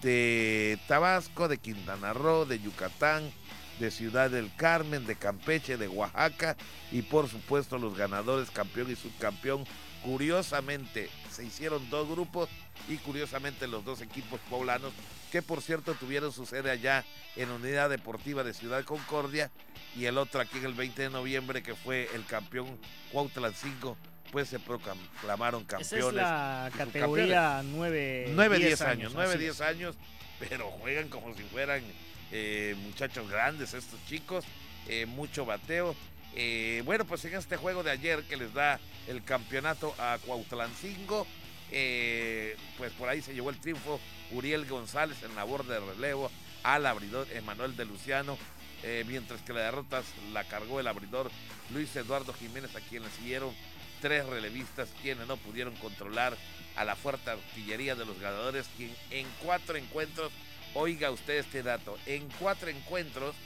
[0.00, 3.32] de Tabasco, de Quintana Roo, de Yucatán,
[3.80, 6.56] de Ciudad del Carmen, de Campeche, de Oaxaca
[6.92, 9.64] y por supuesto los ganadores campeón y subcampeón
[10.02, 12.48] Curiosamente, se hicieron dos grupos
[12.88, 14.92] y curiosamente los dos equipos poblanos,
[15.30, 17.04] que por cierto tuvieron su sede allá
[17.36, 19.50] en Unidad Deportiva de Ciudad Concordia
[19.96, 22.78] y el otro aquí en el 20 de noviembre, que fue el campeón
[23.10, 23.96] Cuautlancingo
[24.30, 25.92] pues se proclamaron campeones.
[25.92, 29.96] Esa es la categoría 9, 9 10 años, 9 10 años,
[30.40, 31.82] pero juegan como si fueran
[32.30, 34.46] eh, muchachos grandes estos chicos,
[34.88, 35.94] eh, mucho bateo
[36.34, 41.26] eh, bueno, pues en este juego de ayer que les da el campeonato a Cuautlancingo,
[41.70, 46.30] eh, pues por ahí se llevó el triunfo Uriel González en labor de relevo
[46.62, 48.38] al abridor Emanuel de Luciano,
[48.82, 51.30] eh, mientras que la derrota la cargó el abridor
[51.70, 53.54] Luis Eduardo Jiménez, a quien le siguieron
[54.00, 56.36] tres relevistas, quienes no pudieron controlar
[56.76, 60.32] a la fuerte artillería de los ganadores, quien en cuatro encuentros,
[60.74, 63.36] oiga usted este dato, en cuatro encuentros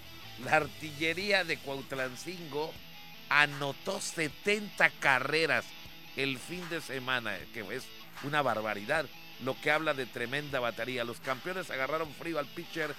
[0.44, 2.72] la artillería de Cuautlancingo
[3.29, 5.64] anotó 70 carreras
[6.16, 7.85] el fin de semana, que es
[8.22, 9.07] una barbaridad,
[9.44, 11.05] lo que habla de tremenda batería.
[11.05, 12.94] Los campeones agarraron frío al pitcher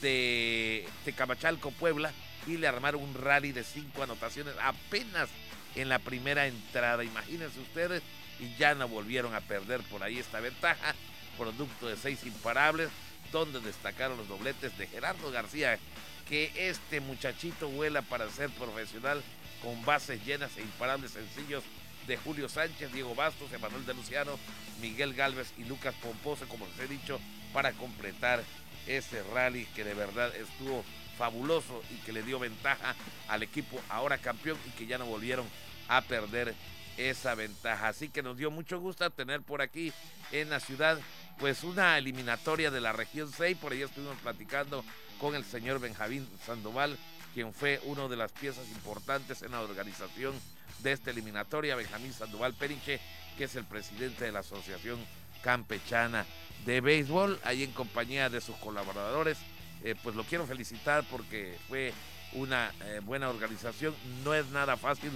[0.00, 2.12] de Tecamachalco, Puebla,
[2.46, 5.28] y le armaron un rally de cinco anotaciones apenas
[5.74, 7.04] en la primera entrada.
[7.04, 8.02] Imagínense ustedes,
[8.40, 10.94] y ya no volvieron a perder por ahí esta ventaja,
[11.38, 12.88] producto de seis imparables,
[13.32, 15.78] donde destacaron los dobletes de Gerardo García,
[16.28, 19.22] que este muchachito vuela para ser profesional
[19.62, 21.64] con bases llenas e imparables sencillos
[22.06, 24.38] de Julio Sánchez, Diego Bastos, Emanuel de Luciano,
[24.80, 27.20] Miguel Galvez y Lucas Pomposo, como les he dicho,
[27.52, 28.42] para completar
[28.86, 30.84] ese rally que de verdad estuvo
[31.18, 32.94] fabuloso y que le dio ventaja
[33.28, 35.46] al equipo ahora campeón y que ya no volvieron
[35.88, 36.54] a perder
[36.96, 37.88] esa ventaja.
[37.88, 39.92] Así que nos dio mucho gusto tener por aquí
[40.32, 40.98] en la ciudad
[41.38, 44.84] pues una eliminatoria de la región 6, por ahí estuvimos platicando
[45.20, 46.98] con el señor Benjamín Sandoval,
[47.34, 50.34] quien fue una de las piezas importantes en la organización
[50.82, 53.00] de esta eliminatoria, Benjamín Sandoval Perinche,
[53.36, 54.98] que es el presidente de la Asociación
[55.42, 56.26] Campechana
[56.64, 59.38] de Béisbol, ahí en compañía de sus colaboradores.
[59.84, 61.92] Eh, pues lo quiero felicitar porque fue
[62.32, 63.94] una eh, buena organización.
[64.24, 65.12] No es nada fácil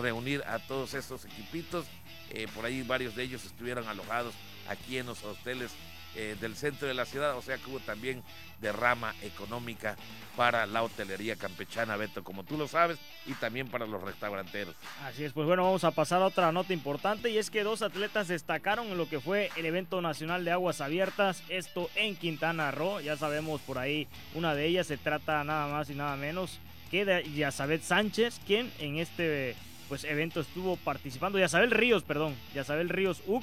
[0.00, 1.86] reunir a todos estos equipitos.
[2.30, 4.34] Eh, por ahí varios de ellos estuvieron alojados
[4.68, 5.72] aquí en los hoteles
[6.14, 8.22] eh, del centro de la ciudad, o sea que hubo también
[8.60, 9.96] derrama económica
[10.36, 14.74] para la hotelería campechana, Beto, como tú lo sabes, y también para los restauranteros.
[15.04, 17.82] Así es, pues bueno, vamos a pasar a otra nota importante y es que dos
[17.82, 22.70] atletas destacaron en lo que fue el evento nacional de aguas abiertas, esto en Quintana
[22.70, 26.60] Roo, ya sabemos por ahí, una de ellas se trata nada más y nada menos
[26.90, 29.56] que de Yazabet Sánchez, quien en este
[29.88, 33.42] pues evento estuvo participando, Yazabel Ríos, perdón, Yazabel Ríos UC,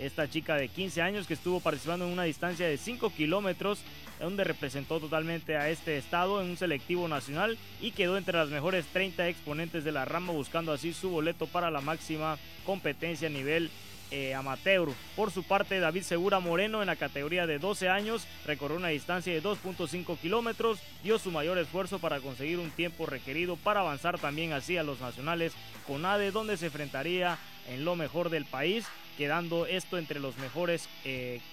[0.00, 3.80] esta chica de 15 años que estuvo participando en una distancia de 5 kilómetros,
[4.18, 8.86] donde representó totalmente a este estado en un selectivo nacional y quedó entre las mejores
[8.86, 13.70] 30 exponentes de la rama, buscando así su boleto para la máxima competencia a nivel
[14.10, 14.88] eh, amateur.
[15.14, 19.32] Por su parte, David Segura Moreno en la categoría de 12 años recorrió una distancia
[19.32, 24.52] de 2.5 kilómetros, dio su mayor esfuerzo para conseguir un tiempo requerido para avanzar también
[24.52, 25.52] así a los nacionales
[25.86, 28.84] con ADE, donde se enfrentaría en lo mejor del país
[29.16, 30.88] quedando esto entre los mejores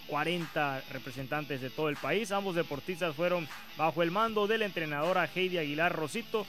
[0.08, 2.32] 40 eh, representantes de todo el país.
[2.32, 6.46] Ambos deportistas fueron bajo el mando de la entrenadora Heidi Aguilar Rosito,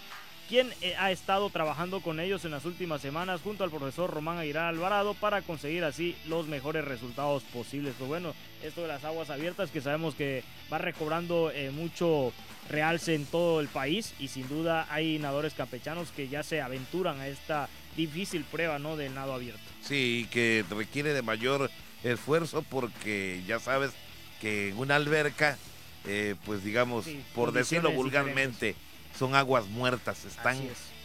[0.49, 4.39] quien eh, ha estado trabajando con ellos en las últimas semanas junto al profesor Román
[4.39, 7.95] Aguilar Alvarado para conseguir así los mejores resultados posibles.
[7.99, 10.43] Pues bueno, esto de las aguas abiertas que sabemos que
[10.73, 12.33] va recobrando eh, mucho
[12.71, 17.21] realce en todo el país y sin duda hay nadadores campechanos que ya se aventuran
[17.21, 18.97] a esta difícil prueba ¿no?
[18.97, 19.61] del nado abierto.
[19.89, 21.71] Sí, que requiere de mayor
[22.05, 23.93] esfuerzo porque ya sabes
[24.41, 25.57] que en una alberca,
[26.05, 28.77] eh, pues digamos, por decirlo vulgarmente,
[29.19, 30.59] son aguas muertas, están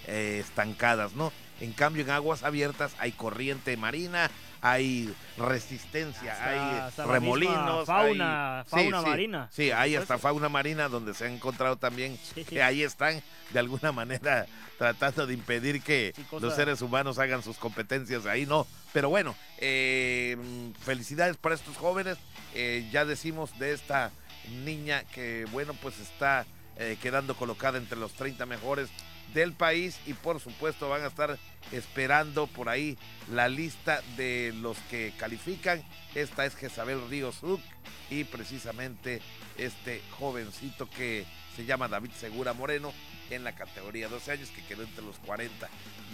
[0.08, 1.32] eh, estancadas, ¿no?
[1.62, 4.30] En cambio, en aguas abiertas hay corriente marina,
[4.64, 7.86] hay resistencia, hay remolinos.
[7.86, 9.50] Fauna, fauna marina.
[9.52, 13.22] Sí, hay hasta fauna marina donde se ha encontrado también que ahí están
[13.52, 14.46] de alguna manera
[14.78, 18.66] tratando de impedir que los seres humanos hagan sus competencias ahí, no.
[18.94, 20.38] Pero bueno, eh,
[20.82, 22.18] felicidades para estos jóvenes.
[22.56, 24.12] Eh, ya decimos de esta
[24.64, 26.46] niña que, bueno, pues está
[26.78, 28.90] eh, quedando colocada entre los 30 mejores
[29.34, 31.38] del país y por supuesto van a estar
[31.72, 32.98] esperando por ahí
[33.32, 35.84] la lista de los que califican.
[36.16, 37.62] Esta es Jezabel Ríos Uc
[38.10, 39.22] y precisamente
[39.58, 42.94] este jovencito que se llama David Segura Moreno
[43.30, 45.70] en la categoría 12 años que quedó entre los 40.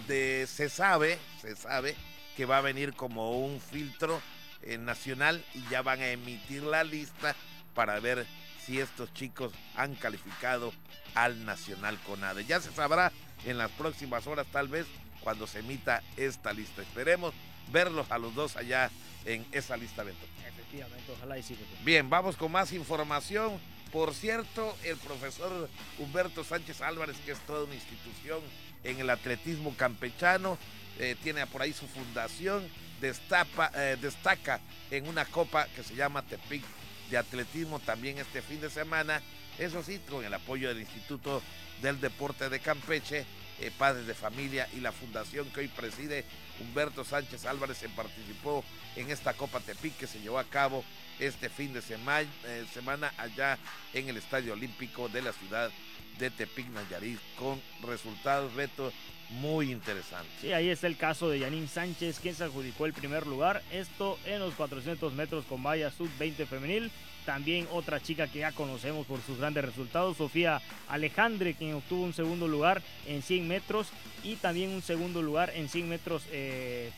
[0.06, 1.94] De, se sabe, se sabe
[2.36, 4.20] que va a venir como un filtro
[4.62, 7.34] eh, nacional y ya van a emitir la lista
[7.74, 8.26] para ver
[8.64, 10.72] si estos chicos han calificado
[11.14, 12.44] al Nacional Conade.
[12.44, 13.12] Ya se sabrá
[13.44, 14.86] en las próximas horas, tal vez,
[15.20, 16.82] cuando se emita esta lista.
[16.82, 17.34] Esperemos
[17.72, 18.90] verlos a los dos allá
[19.24, 20.24] en esa lista, Beto.
[20.46, 21.58] Efectivamente, ojalá y sí.
[21.84, 23.58] Bien, vamos con más información.
[23.92, 28.40] Por cierto, el profesor Humberto Sánchez Álvarez, que es toda una institución
[28.84, 30.58] en el atletismo campechano,
[30.98, 32.68] eh, tiene por ahí su fundación,
[33.00, 36.62] destapa, eh, destaca en una copa que se llama Tepic
[37.10, 39.20] de atletismo también este fin de semana.
[39.58, 41.42] Eso sí, con el apoyo del Instituto
[41.82, 43.26] del Deporte de Campeche,
[43.60, 46.24] eh, Padres de Familia y la fundación que hoy preside
[46.60, 48.64] Humberto Sánchez Álvarez se participó
[48.96, 50.84] en esta Copa Tepic que se llevó a cabo
[51.18, 53.58] este fin de semana, eh, semana allá
[53.92, 55.70] en el Estadio Olímpico de la ciudad
[56.18, 58.92] de Tepic Nayarit con resultados, Beto,
[59.30, 60.32] muy interesantes.
[60.40, 64.18] Sí, ahí está el caso de Yanin Sánchez, quien se adjudicó el primer lugar, esto
[64.26, 66.90] en los 400 metros con valla sub-20 femenil.
[67.26, 72.14] También otra chica que ya conocemos por sus grandes resultados, Sofía Alejandre, quien obtuvo un
[72.14, 73.88] segundo lugar en 100 metros
[74.24, 76.22] y también un segundo lugar en 100 metros.
[76.32, 76.90] Eh,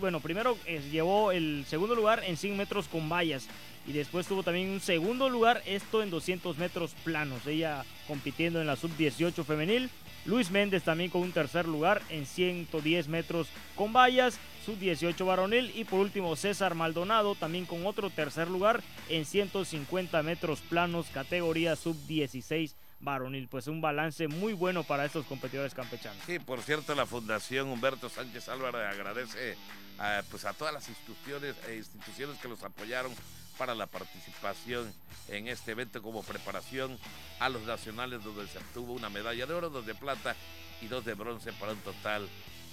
[0.00, 3.46] bueno, primero eh, llevó el segundo lugar en 100 metros con vallas
[3.86, 7.46] y después tuvo también un segundo lugar, esto en 200 metros planos.
[7.46, 9.88] Ella compitiendo en la sub-18 femenil.
[10.26, 15.72] Luis Méndez también con un tercer lugar en 110 metros con vallas, sub-18 varonil.
[15.74, 21.76] Y por último César Maldonado también con otro tercer lugar en 150 metros planos, categoría
[21.76, 23.48] sub-16 varonil.
[23.48, 26.22] Pues un balance muy bueno para estos competidores campechanos.
[26.26, 29.56] Sí, por cierto, la Fundación Humberto Sánchez Álvarez agradece
[29.98, 33.12] a, pues, a todas las instituciones, e instituciones que los apoyaron
[33.54, 34.92] para la participación
[35.28, 36.98] en este evento como preparación
[37.40, 40.36] a los nacionales donde se obtuvo una medalla de oro, dos de plata
[40.80, 42.28] y dos de bronce para un total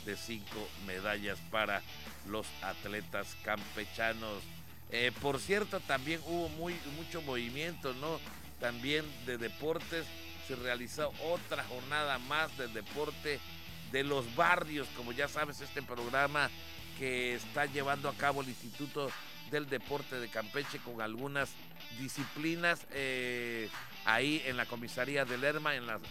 [0.05, 1.81] de cinco medallas para
[2.27, 4.43] los atletas campechanos.
[4.91, 8.19] Eh, por cierto, también hubo muy, mucho movimiento, ¿no?
[8.59, 10.05] También de deportes.
[10.47, 13.39] Se realizó otra jornada más del deporte
[13.91, 16.49] de los barrios, como ya sabes, este programa
[16.97, 19.09] que está llevando a cabo el Instituto
[19.51, 21.49] del Deporte de Campeche con algunas
[21.99, 23.69] disciplinas eh,
[24.05, 26.01] ahí en la comisaría de Lerma, en las,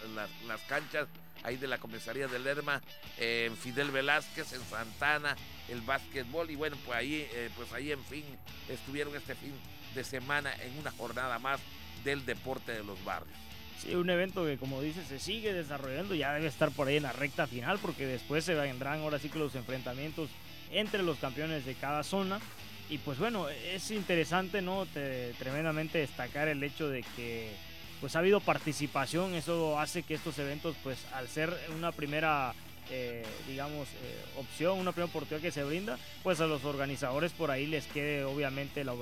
[0.67, 1.07] canchas
[1.43, 2.81] ahí de la comisaría de Lerma,
[3.17, 5.35] en Fidel Velázquez, en Santana,
[5.69, 8.23] el básquetbol y bueno, pues ahí, eh, pues ahí en fin
[8.69, 9.53] estuvieron este fin
[9.95, 11.59] de semana en una jornada más
[12.03, 13.35] del deporte de los barrios.
[13.81, 17.03] Sí, un evento que como dice se sigue desarrollando, ya debe estar por ahí en
[17.03, 20.29] la recta final porque después se vendrán ahora sí que los enfrentamientos
[20.71, 22.39] entre los campeones de cada zona.
[22.91, 24.85] Y pues bueno, es interesante, ¿no?
[25.39, 27.49] tremendamente destacar el hecho de que
[28.01, 32.53] pues ha habido participación, eso hace que estos eventos pues al ser una primera
[32.93, 37.49] eh, digamos, eh, opción, una primera oportunidad que se brinda, pues a los organizadores por
[37.49, 38.93] ahí les quede obviamente la,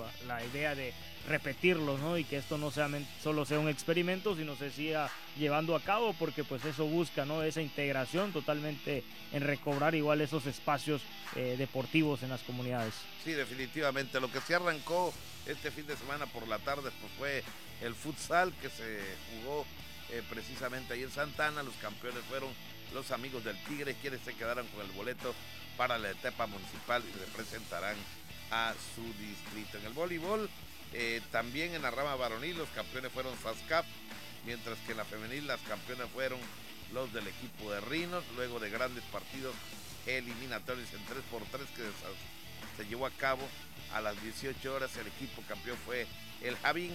[0.46, 0.94] idea de
[1.28, 2.16] repetirlo, ¿no?
[2.16, 2.88] Y que esto no sea
[3.24, 7.42] solo sea un experimento, sino se siga llevando a cabo, porque pues eso busca, ¿no?
[7.42, 11.02] Esa integración totalmente en recobrar igual esos espacios
[11.36, 12.94] eh, deportivos en las comunidades.
[13.24, 14.20] Sí, definitivamente.
[14.20, 15.12] Lo que se arrancó
[15.48, 17.44] este fin de semana por la tarde pues fue
[17.82, 19.00] el futsal que se
[19.34, 19.66] jugó
[20.30, 21.64] precisamente ahí en Santana.
[21.64, 22.50] Los campeones fueron
[22.94, 25.34] los amigos del Tigre, quienes se quedaron con el boleto
[25.78, 27.96] para la etapa municipal y representarán
[28.52, 29.78] a su distrito.
[29.78, 30.50] En el voleibol,
[30.94, 33.86] eh, también en la rama varonil, los campeones fueron FASCAP,
[34.46, 36.40] mientras que en la femenil las campeones fueron
[36.94, 39.56] los del equipo de Rinos, luego de grandes partidos
[40.06, 41.84] eliminatorios en 3x3 que
[42.78, 43.48] se llevó a cabo
[43.94, 44.96] a las 18 horas.
[44.98, 46.08] El equipo campeón fue
[46.42, 46.94] el Javín,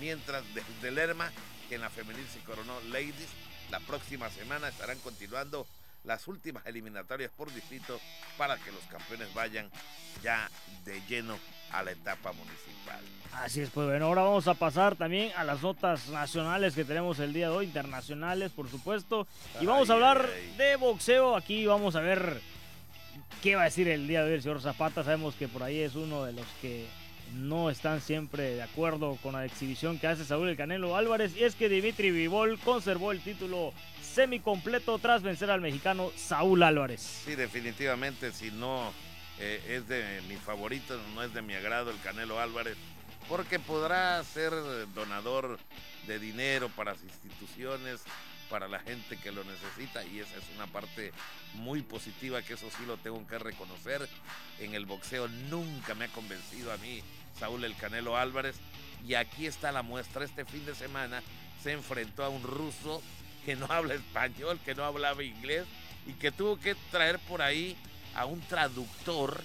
[0.00, 0.42] mientras
[0.80, 1.30] de Lerma,
[1.68, 3.28] que en la femenil se coronó Ladies,
[3.70, 5.66] la próxima semana estarán continuando
[6.04, 7.98] las últimas eliminatorias por distrito
[8.36, 9.70] para que los campeones vayan
[10.22, 10.48] ya
[10.84, 11.38] de lleno
[11.72, 13.00] a la etapa municipal.
[13.32, 17.18] Así es, pues bueno, ahora vamos a pasar también a las notas nacionales que tenemos
[17.18, 19.26] el día de hoy, internacionales por supuesto,
[19.60, 22.40] y vamos a hablar de boxeo, aquí vamos a ver
[23.42, 25.80] qué va a decir el día de hoy el señor Zapata, sabemos que por ahí
[25.80, 26.86] es uno de los que
[27.34, 31.44] no están siempre de acuerdo con la exhibición que hace Saúl el Canelo Álvarez y
[31.44, 37.00] es que Dimitri Vivol conservó el título semicompleto tras vencer al mexicano Saúl Álvarez.
[37.24, 38.92] Sí, definitivamente, si no
[39.40, 42.76] eh, es de mi favorito, no es de mi agrado el Canelo Álvarez,
[43.28, 44.52] porque podrá ser
[44.94, 45.58] donador
[46.06, 48.02] de dinero para las instituciones,
[48.48, 51.12] para la gente que lo necesita y esa es una parte
[51.54, 54.08] muy positiva que eso sí lo tengo que reconocer.
[54.60, 57.02] En el boxeo nunca me ha convencido a mí
[57.38, 58.56] Saúl El Canelo Álvarez
[59.06, 60.24] y aquí está la muestra.
[60.24, 61.22] Este fin de semana
[61.62, 63.02] se enfrentó a un ruso
[63.44, 65.66] que no habla español, que no hablaba inglés
[66.06, 67.76] y que tuvo que traer por ahí
[68.14, 69.42] a un traductor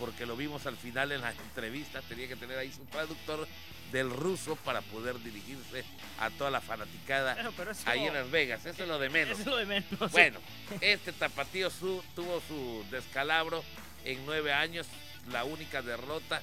[0.00, 3.46] porque lo vimos al final en las entrevistas, tenía que tener ahí su traductor
[3.92, 5.84] del ruso para poder dirigirse
[6.18, 7.36] a toda la fanaticada
[7.84, 8.64] ahí en Las Vegas.
[8.64, 9.44] Eso es lo de menos.
[9.44, 10.10] lo de menos.
[10.10, 10.38] Bueno,
[10.80, 13.62] este tapatío su, tuvo su descalabro
[14.04, 14.86] en nueve años.
[15.30, 16.40] La única derrota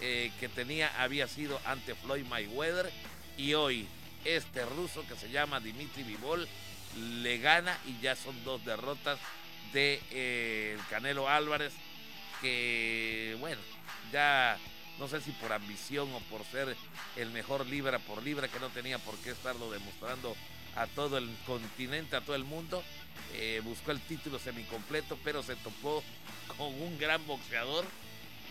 [0.00, 2.90] eh, que tenía había sido ante Floyd Mayweather.
[3.36, 3.86] Y hoy
[4.24, 6.48] este ruso que se llama Dimitri Vivol
[6.96, 9.18] le gana y ya son dos derrotas
[9.72, 11.72] de eh, Canelo Álvarez
[12.40, 13.60] que, bueno,
[14.12, 14.58] ya
[14.98, 16.76] no sé si por ambición o por ser
[17.16, 20.36] el mejor libra por libra, que no tenía por qué estarlo demostrando
[20.76, 22.82] a todo el continente, a todo el mundo,
[23.34, 26.02] eh, buscó el título semicompleto, pero se topó
[26.56, 27.84] con un gran boxeador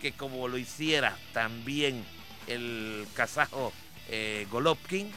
[0.00, 2.04] que como lo hiciera también
[2.46, 3.72] el kazajo
[4.08, 5.10] eh, Golovkin,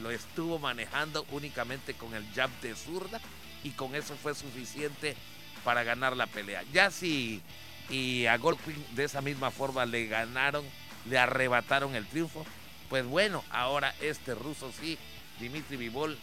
[0.00, 3.20] lo estuvo manejando únicamente con el jab de zurda
[3.62, 5.16] y con eso fue suficiente
[5.64, 6.64] para ganar la pelea.
[6.72, 7.42] Ya si
[7.90, 10.64] y a Golovkin de esa misma forma le ganaron,
[11.08, 12.46] le arrebataron el triunfo.
[12.88, 14.98] Pues bueno, ahora este ruso sí,
[15.40, 16.18] Dimitri Vivol,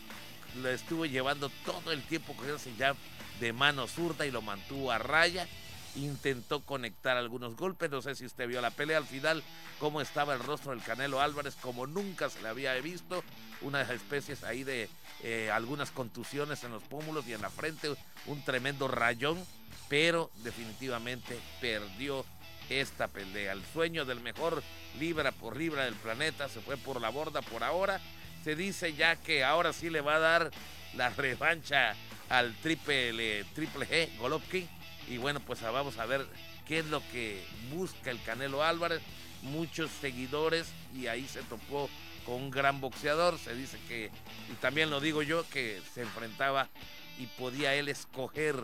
[0.61, 2.95] lo estuvo llevando todo el tiempo con ese jab
[3.39, 5.47] de mano zurda y lo mantuvo a raya.
[5.99, 9.43] Intentó conectar algunos golpes, no sé si usted vio la pelea al final,
[9.79, 13.23] cómo estaba el rostro del Canelo Álvarez, como nunca se le había visto,
[13.61, 14.89] unas especies ahí de
[15.23, 17.93] eh, algunas contusiones en los pómulos y en la frente,
[18.25, 19.45] un tremendo rayón
[19.89, 22.23] pero definitivamente perdió
[22.69, 23.51] esta pelea.
[23.51, 24.63] El sueño del mejor
[24.99, 27.99] libra por libra del planeta se fue por la borda por ahora.
[28.43, 30.51] Se dice ya que ahora sí le va a dar
[30.93, 31.95] la revancha
[32.29, 34.69] al triple, triple G, Golovkin.
[35.09, 36.25] Y bueno, pues vamos a ver
[36.67, 37.43] qué es lo que
[37.73, 39.01] busca el Canelo Álvarez.
[39.41, 41.89] Muchos seguidores y ahí se topó
[42.25, 43.39] con un gran boxeador.
[43.39, 44.11] Se dice que,
[44.51, 46.69] y también lo digo yo, que se enfrentaba
[47.17, 48.55] y podía él escoger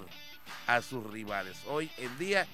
[0.67, 1.58] a sus rivales.
[1.67, 2.45] Hoy en día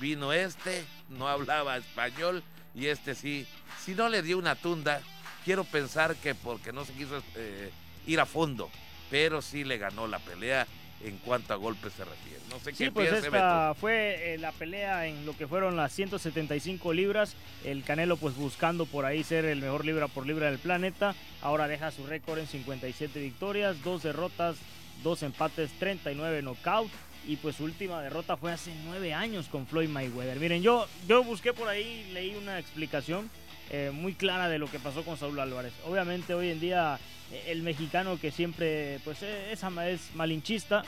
[0.00, 2.42] vino este, no hablaba español
[2.74, 3.46] y este sí,
[3.82, 5.00] si no le dio una tunda,
[5.44, 7.70] quiero pensar que porque no se quiso eh,
[8.06, 8.70] ir a fondo,
[9.08, 10.66] pero sí le ganó la pelea
[11.04, 12.40] en cuanto a golpes se refiere.
[12.50, 15.92] No sé qué sí, pues esta fue eh, la pelea en lo que fueron las
[15.92, 17.34] 175 libras.
[17.64, 21.14] El Canelo pues buscando por ahí ser el mejor libra por libra del planeta.
[21.42, 24.56] Ahora deja su récord en 57 victorias, dos derrotas,
[25.02, 26.92] dos empates, 39 knockouts
[27.26, 30.38] y pues su última derrota fue hace nueve años con Floyd Mayweather.
[30.38, 33.28] Miren, yo, yo busqué por ahí, leí una explicación
[33.70, 35.72] eh, muy clara de lo que pasó con Saúl Álvarez.
[35.84, 37.00] Obviamente hoy en día
[37.46, 40.84] el mexicano que siempre pues es, es malinchista,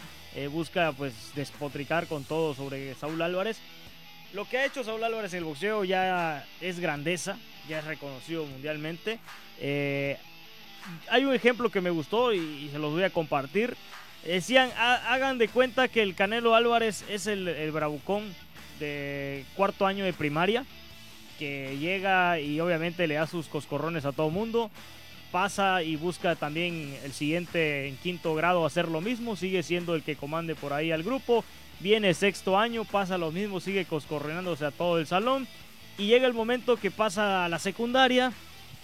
[0.50, 3.58] busca pues despotricar con todo sobre Saúl Álvarez.
[4.32, 7.36] Lo que ha hecho Saúl Álvarez en el boxeo ya es grandeza,
[7.68, 9.18] ya es reconocido mundialmente.
[9.60, 13.76] hay un ejemplo que me gustó y se los voy a compartir.
[14.24, 18.34] Decían, hagan de cuenta que el Canelo Álvarez es el, bravucón
[18.80, 20.64] de cuarto año de primaria,
[21.38, 24.70] que llega y obviamente le da sus coscorrones a todo mundo.
[25.30, 30.02] Pasa y busca también el siguiente en quinto grado hacer lo mismo, sigue siendo el
[30.02, 31.44] que comande por ahí al grupo.
[31.80, 35.46] Viene sexto año, pasa lo mismo, sigue coscorrenándose a todo el salón.
[35.98, 38.32] Y llega el momento que pasa a la secundaria,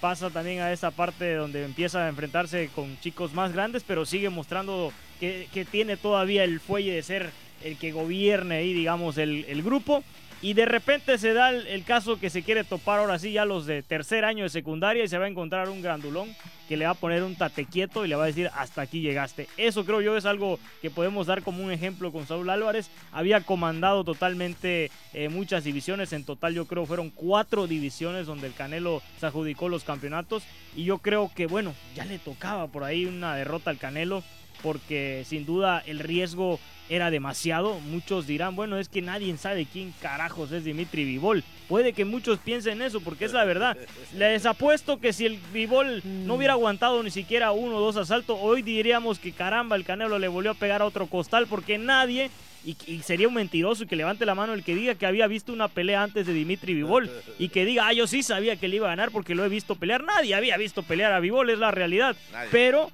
[0.01, 4.29] pasa también a esa parte donde empieza a enfrentarse con chicos más grandes, pero sigue
[4.29, 7.31] mostrando que, tiene todavía el fuelle de ser
[7.63, 10.05] el que gobierne ahí, digamos, el, el grupo.
[10.45, 13.65] Y de repente se da el, caso que se quiere topar ahora sí ya los
[13.65, 16.37] de tercer año de secundaria y se va a encontrar un grandulón
[16.69, 19.01] que le va a poner un tate quieto y le va a decir hasta aquí
[19.01, 19.49] llegaste.
[19.57, 22.91] Eso creo yo es algo que podemos dar como un ejemplo con Saúl Álvarez.
[23.11, 28.53] Había comandado totalmente eh, muchas divisiones, en total yo creo fueron cuatro divisiones donde el
[28.53, 30.43] Canelo se adjudicó los campeonatos
[30.77, 34.23] y yo creo que bueno, ya le tocaba por ahí una derrota al Canelo
[34.65, 36.59] porque sin duda el riesgo
[36.89, 37.79] era demasiado.
[37.81, 41.45] Muchos dirán, bueno, es que nadie sabe quién carajos es Dimitri Vivol.
[41.69, 43.77] Puede que muchos piensen eso, porque es la verdad.
[44.17, 48.39] Les apuesto que si el Vivol no hubiera aguantado ni siquiera uno o dos asaltos,
[48.41, 52.31] hoy diríamos que caramba, el Canelo le volvió a pegar a otro costal, porque nadie
[52.65, 55.53] y, sería un mentiroso y que levante la mano el que diga que había visto
[55.53, 58.77] una pelea antes de Dimitri Vivol y que diga, ah, yo sí sabía que le
[58.77, 60.03] iba a ganar porque lo he visto pelear.
[60.03, 62.17] Nadie había visto pelear a Vivol, es la realidad.
[62.51, 62.91] Pero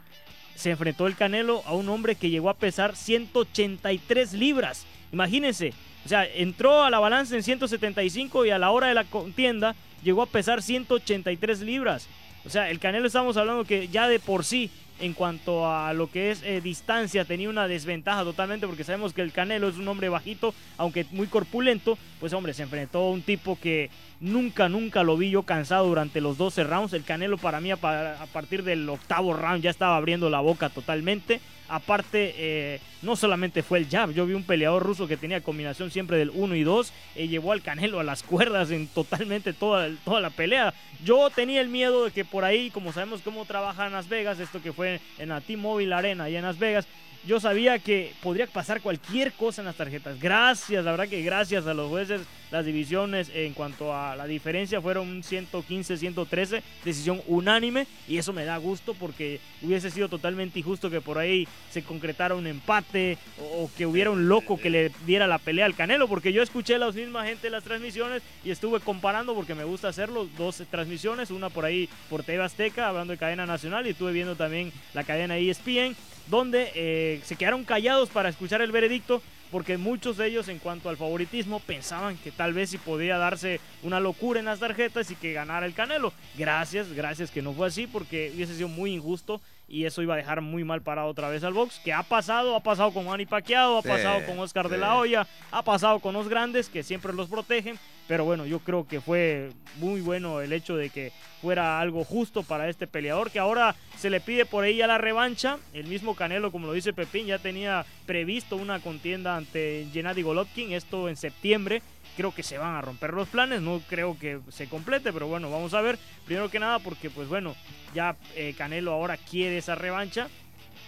[0.54, 4.86] se enfrentó el Canelo a un hombre que llegó a pesar 183 libras.
[5.12, 5.72] Imagínense,
[6.04, 9.74] o sea, entró a la balanza en 175 y a la hora de la contienda
[10.02, 12.08] llegó a pesar 183 libras.
[12.44, 16.10] O sea, el Canelo estamos hablando que ya de por sí en cuanto a lo
[16.10, 19.88] que es eh, distancia tenía una desventaja totalmente porque sabemos que el Canelo es un
[19.88, 23.90] hombre bajito, aunque muy corpulento, pues hombre, se enfrentó a un tipo que
[24.20, 26.92] nunca, nunca lo vi yo cansado durante los 12 rounds.
[26.92, 31.40] El Canelo para mí a, partir del octavo round ya estaba abriendo la boca totalmente.
[31.68, 35.92] Aparte, eh, no solamente fue el jab, yo vi un peleador ruso que tenía combinación
[35.92, 39.88] siempre del 1 y 2, y llevó al Canelo a las cuerdas en totalmente toda,
[40.04, 40.74] toda la pelea.
[41.04, 44.40] Yo tenía el miedo de que por ahí, como sabemos cómo trabaja en Las Vegas,
[44.40, 46.88] esto que fue en la T-Mobile Arena allá en Las Vegas,
[47.26, 50.18] yo sabía que podría pasar cualquier cosa en las tarjetas.
[50.18, 54.80] Gracias, la verdad que gracias a los jueces, las divisiones en cuanto a la diferencia
[54.80, 60.90] fueron 115, 113, decisión unánime y eso me da gusto porque hubiese sido totalmente injusto
[60.90, 65.26] que por ahí se concretara un empate o, que hubiera un loco que le diera
[65.26, 68.50] la pelea al Canelo, porque yo escuché a la misma gente en las transmisiones y
[68.50, 73.12] estuve comparando porque me gusta hacerlo, dos transmisiones, una por ahí por TV Azteca hablando
[73.12, 75.94] de cadena nacional y estuve viendo también la cadena ESPN
[76.30, 79.20] donde eh, se quedaron callados para escuchar el veredicto
[79.50, 83.60] porque muchos de ellos en cuanto al favoritismo pensaban que tal vez si podía darse
[83.82, 86.12] una locura en las tarjetas y que ganara el Canelo.
[86.36, 89.40] Gracias, gracias que no fue así porque hubiese sido muy injusto
[89.70, 92.56] y eso iba a dejar muy mal parado otra vez al box, que ha pasado,
[92.56, 96.12] ha pasado con Manny Pacquiao, ha pasado con Oscar de la Hoya, ha pasado con
[96.12, 100.52] los grandes que siempre los protegen, pero bueno, yo creo que fue muy bueno el
[100.52, 104.64] hecho de que fuera algo justo para este peleador, que ahora se le pide por
[104.64, 108.80] ahí a la revancha, el mismo Canelo, como lo dice Pepín, ya tenía previsto una
[108.80, 111.80] contienda ante Gennady Golovkin, esto en septiembre,
[112.16, 115.50] creo que se van a romper los planes, no creo que se complete, pero bueno,
[115.50, 115.98] vamos a ver.
[116.26, 117.54] Primero que nada porque pues bueno,
[117.94, 120.28] ya eh, Canelo ahora quiere esa revancha.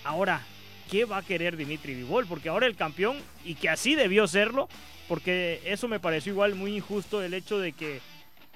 [0.05, 0.43] Ahora,
[0.91, 2.27] ¿qué va a querer Dimitri Vivol?
[2.27, 4.69] Porque ahora el campeón, y que así debió serlo,
[5.09, 8.01] porque eso me pareció igual muy injusto el hecho de que,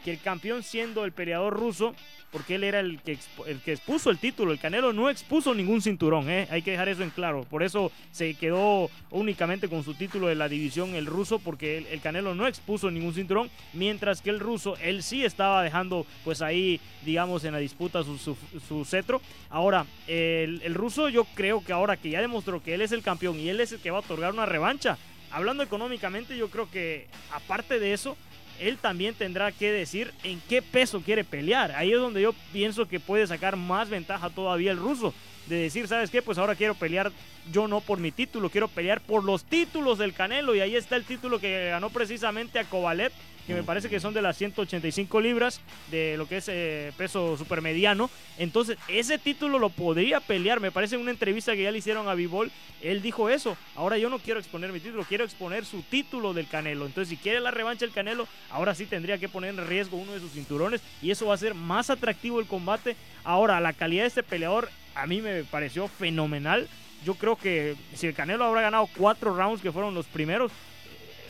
[0.04, 1.94] que el campeón siendo el peleador ruso
[2.30, 4.52] porque él era el que, el que expuso el título.
[4.52, 6.48] El Canelo no expuso ningún cinturón, ¿eh?
[6.50, 7.44] hay que dejar eso en claro.
[7.44, 12.00] Por eso se quedó únicamente con su título de la división el ruso, porque el,
[12.00, 16.80] Canelo no expuso ningún cinturón, mientras que el ruso, él sí estaba dejando pues ahí,
[17.04, 19.20] digamos, en la disputa su, cetro.
[19.50, 23.02] Ahora, el, el ruso yo creo que ahora que ya demostró que él es el
[23.02, 24.98] campeón y él es el que va a otorgar una revancha,
[25.30, 28.16] hablando económicamente, yo creo que aparte de eso,
[28.60, 31.72] él también tendrá que decir en qué peso quiere pelear.
[31.72, 35.14] Ahí es donde yo pienso que puede sacar más ventaja todavía el ruso.
[35.46, 36.22] De decir, ¿sabes qué?
[36.22, 37.12] Pues ahora quiero pelear
[37.52, 40.54] yo no por mi título, quiero pelear por los títulos del Canelo.
[40.54, 43.12] Y ahí está el título que ganó precisamente a Kovalev
[43.46, 47.36] que me parece que son de las 185 libras de lo que es eh, peso
[47.36, 48.10] supermediano.
[48.38, 50.60] Entonces, ese título lo podría pelear.
[50.60, 52.50] Me parece en una entrevista que ya le hicieron a Bivol,
[52.82, 53.56] él dijo eso.
[53.76, 56.86] Ahora yo no quiero exponer mi título, quiero exponer su título del Canelo.
[56.86, 60.12] Entonces, si quiere la revancha del Canelo, ahora sí tendría que poner en riesgo uno
[60.12, 62.96] de sus cinturones y eso va a ser más atractivo el combate.
[63.22, 66.68] Ahora, la calidad de este peleador a mí me pareció fenomenal.
[67.04, 70.50] Yo creo que si el Canelo habrá ganado cuatro rounds que fueron los primeros,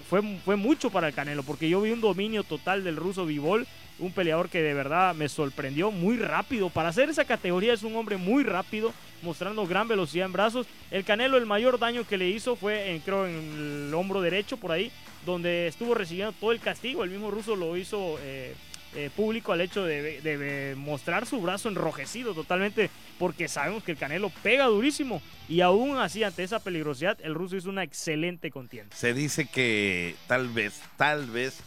[0.09, 3.66] fue, fue mucho para el Canelo, porque yo vi un dominio total del ruso Vivol,
[3.98, 6.70] un peleador que de verdad me sorprendió muy rápido.
[6.70, 8.92] Para hacer esa categoría es un hombre muy rápido,
[9.22, 10.66] mostrando gran velocidad en brazos.
[10.90, 14.57] El Canelo, el mayor daño que le hizo fue, en, creo, en el hombro derecho,
[14.57, 14.90] por ahí,
[15.24, 17.04] donde estuvo recibiendo todo el castigo.
[17.04, 18.54] El mismo ruso lo hizo eh,
[18.97, 24.30] eh, público al hecho de, mostrar su brazo enrojecido totalmente, porque sabemos que el Canelo
[24.42, 28.97] pega durísimo y aún así ante esa peligrosidad el ruso hizo una excelente contienda.
[28.97, 31.59] Se dice que tal vez, tal vez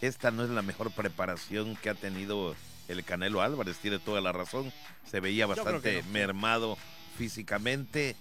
[0.00, 2.56] esta no es la mejor preparación que ha tenido
[2.88, 4.72] el Canelo Álvarez, tiene toda la razón,
[5.08, 6.78] se veía bastante mermado
[7.18, 8.16] físicamente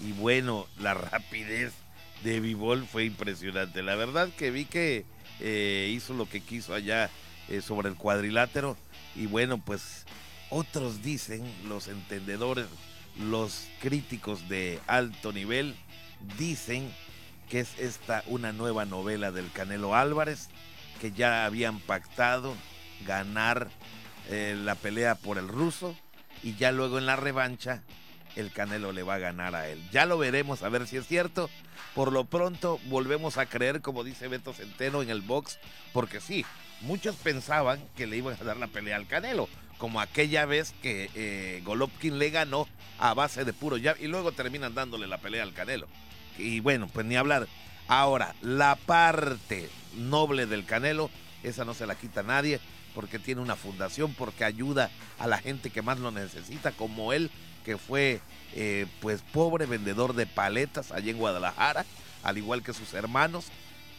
[0.00, 1.72] y bueno, la rapidez
[2.22, 3.82] de Vivol fue impresionante.
[3.82, 5.04] La verdad que vi que
[5.40, 7.10] eh, hizo lo que quiso allá
[7.52, 8.76] eh, sobre el cuadrilátero.
[9.14, 10.06] Y bueno, pues
[10.48, 12.66] otros dicen, los entendedores,
[13.18, 15.76] los críticos de alto nivel,
[16.38, 16.90] dicen
[17.50, 20.48] que es esta una nueva novela del Canelo Álvarez,
[20.98, 22.54] que ya habían pactado
[23.06, 23.68] ganar
[24.30, 25.94] eh, la pelea por el ruso
[26.42, 27.82] y ya luego en la revancha
[28.34, 29.82] el Canelo le va a ganar a él.
[29.90, 31.50] Ya lo veremos a ver si es cierto.
[31.94, 35.58] Por lo pronto volvemos a creer, como dice Beto Centeno en el box,
[35.92, 36.46] porque sí,
[36.82, 41.10] muchos pensaban que le iban a dar la pelea al Canelo, como aquella vez que
[41.14, 42.68] eh, Golovkin le ganó
[42.98, 45.88] a base de puro y luego terminan dándole la pelea al Canelo.
[46.38, 47.48] Y bueno, pues ni hablar.
[47.88, 51.10] Ahora, la parte noble del Canelo,
[51.42, 52.60] esa no se la quita nadie,
[52.94, 57.30] porque tiene una fundación, porque ayuda a la gente que más lo necesita, como él,
[57.64, 58.20] que fue
[58.54, 61.84] eh, pues pobre vendedor de paletas allí en Guadalajara,
[62.22, 63.46] al igual que sus hermanos,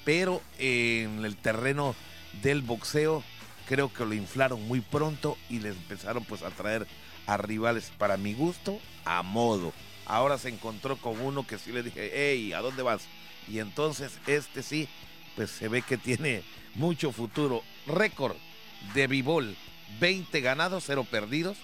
[0.06, 1.96] pero en el terreno
[2.42, 3.24] del boxeo,
[3.68, 6.88] creo que lo inflaron muy pronto y les empezaron pues a traer
[7.28, 9.74] a rivales para mi gusto a modo.
[10.06, 13.04] Ahora se encontró con uno que sí le dije, hey, ¿a dónde vas?
[13.48, 14.90] Y entonces este sí,
[15.36, 16.44] pues se ve que tiene
[16.76, 17.64] mucho futuro.
[17.88, 18.36] Récord
[18.94, 19.56] de Bivol,
[20.00, 21.58] 20 ganados, 0 perdidos,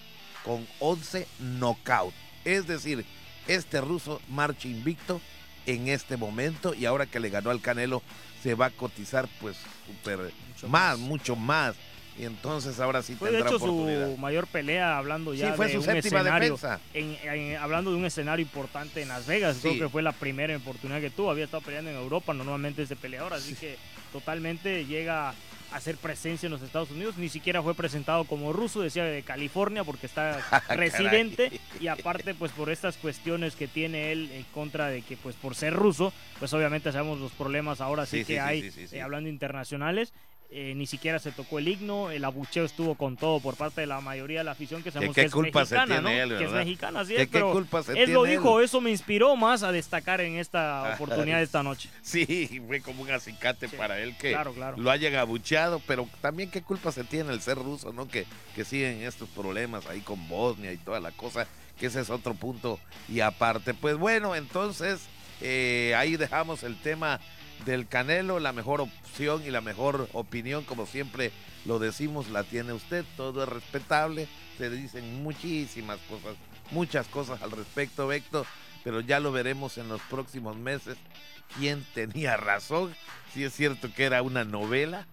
[0.43, 2.13] con 11 knockout.
[2.45, 3.05] Es decir,
[3.47, 5.22] este ruso marcha invicto
[5.65, 8.01] en este momento y ahora que le ganó al Canelo
[8.42, 10.32] se va a cotizar pues super
[10.68, 11.76] más, mucho más.
[12.18, 15.90] Y entonces ahora sí fue de hecho su mayor pelea hablando ya fue de su
[15.90, 16.60] un escenario
[16.94, 21.00] En, hablando de un escenario importante en Las Vegas creo que fue la primera oportunidad
[21.00, 21.32] que tuvo.
[21.32, 23.78] Había estado peleando en Europa normalmente ese peleador así que
[24.12, 25.34] totalmente llega
[25.72, 27.17] hacer presencia en los Estados Unidos.
[27.17, 30.39] Ni siquiera fue presentado como ruso, decía de California, porque está
[30.70, 31.51] residente.
[31.80, 35.55] y aparte, pues por estas cuestiones que tiene él en contra de que, pues por
[35.55, 40.13] ser ruso, pues obviamente sabemos los problemas ahora sí, que hay, eh, hablando internacionales.
[40.52, 43.88] Eh, ni siquiera se tocó el himno, el abucheo estuvo con todo por parte de
[43.88, 46.10] la mayoría de la afición que sabemos que es mexicana, ¿no?
[46.10, 47.64] que es mexicana, sí, pero
[47.95, 51.91] él lo dijo, eso me inspiró más a destacar en esta oportunidad de esta noche.
[52.02, 54.36] Sí, fue como un acicate para él que
[54.78, 58.08] lo hayan abucheado, pero también qué culpa se tiene el ser ruso, ¿no?
[58.08, 58.26] Que,
[58.56, 61.47] que siguen estos problemas ahí con Bosnia y toda la cosa,
[61.78, 63.76] que ese es otro punto y aparte.
[63.76, 65.02] Pues bueno, entonces
[65.41, 67.20] eh, ahí dejamos el tema
[67.66, 71.32] del Canelo, la mejor opción y la mejor opinión, como siempre
[71.66, 76.36] lo decimos, la tiene usted, todo es respetable, se dicen muchísimas cosas,
[76.72, 78.45] muchas cosas al respecto, Vector,
[78.84, 80.97] pero ya lo veremos en los próximos meses
[81.57, 82.95] quién tenía razón,
[83.34, 85.05] si es cierto que era una novela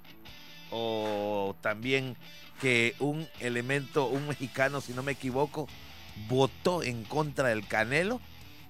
[0.71, 2.17] o también
[2.61, 5.69] que un elemento, un mexicano, si no me equivoco,
[6.29, 8.21] votó en contra del Canelo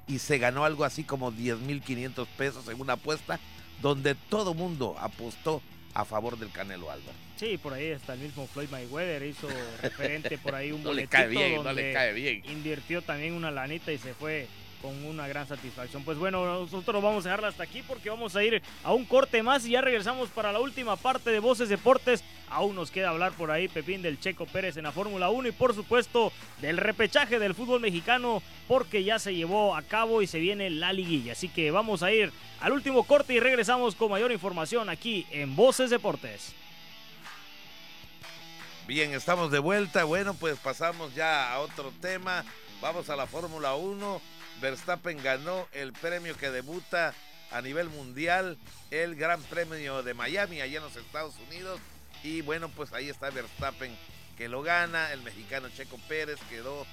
[0.09, 3.39] y se ganó algo así como 10.500 pesos en una apuesta
[3.83, 5.62] donde todo mundo apostó
[5.95, 7.14] a favor del Canelo Álvarez.
[7.37, 9.49] Sí, por ahí está el mismo Floyd Mayweather, hizo
[9.83, 12.43] referente por ahí un no le cae bien, no le cae bien.
[12.51, 14.47] invirtió también una lanita y se fue
[14.83, 16.05] con una gran satisfacción.
[16.05, 19.43] Pues bueno, nosotros vamos a dejarla hasta aquí porque vamos a ir a un corte
[19.43, 22.22] más y ya regresamos para la última parte de Voces Deportes.
[22.49, 25.53] Aún nos queda hablar por ahí, Pepín del Checo Pérez en la Fórmula 1 y
[25.53, 30.39] por supuesto del repechaje del fútbol mexicano porque ya se llevó a cabo y se
[30.39, 31.33] viene la liguilla.
[31.33, 35.57] Así que vamos a ir al último corte y regresamos con mayor información aquí en
[35.57, 36.55] Voces Deportes.
[38.87, 40.05] Bien, estamos de vuelta.
[40.05, 42.45] Bueno, pues pasamos ya a otro tema.
[42.81, 44.20] Vamos a la Fórmula 1
[44.61, 47.15] Verstappen ganó el premio que debuta
[47.51, 48.59] a nivel mundial
[48.91, 51.81] el Gran Premio de Miami allá en los Estados Unidos.
[52.23, 53.95] Y bueno, pues ahí está Verstappen
[54.37, 56.87] que lo gana, el mexicano Checo Pérez quedó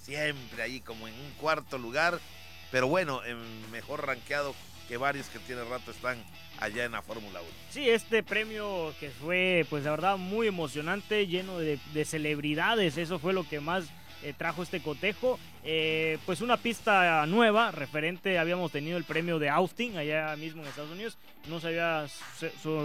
[0.00, 2.20] siempre ahí como en un cuarto lugar,
[2.70, 3.20] pero bueno,
[3.72, 4.54] mejor rankeado
[4.88, 6.22] que varios que tiene rato están
[6.58, 7.50] allá en la Fórmula 1.
[7.70, 13.32] Sí, este premio que fue, pues la verdad, muy emocionante, lleno de, celebridades, eso fue
[13.32, 13.86] lo que más
[14.24, 15.38] eh, trajo este cotejo.
[15.64, 20.68] Eh, pues una pista nueva, referente, habíamos tenido el premio de Austin allá mismo en
[20.68, 21.18] Estados Unidos.
[21.48, 22.06] No se había,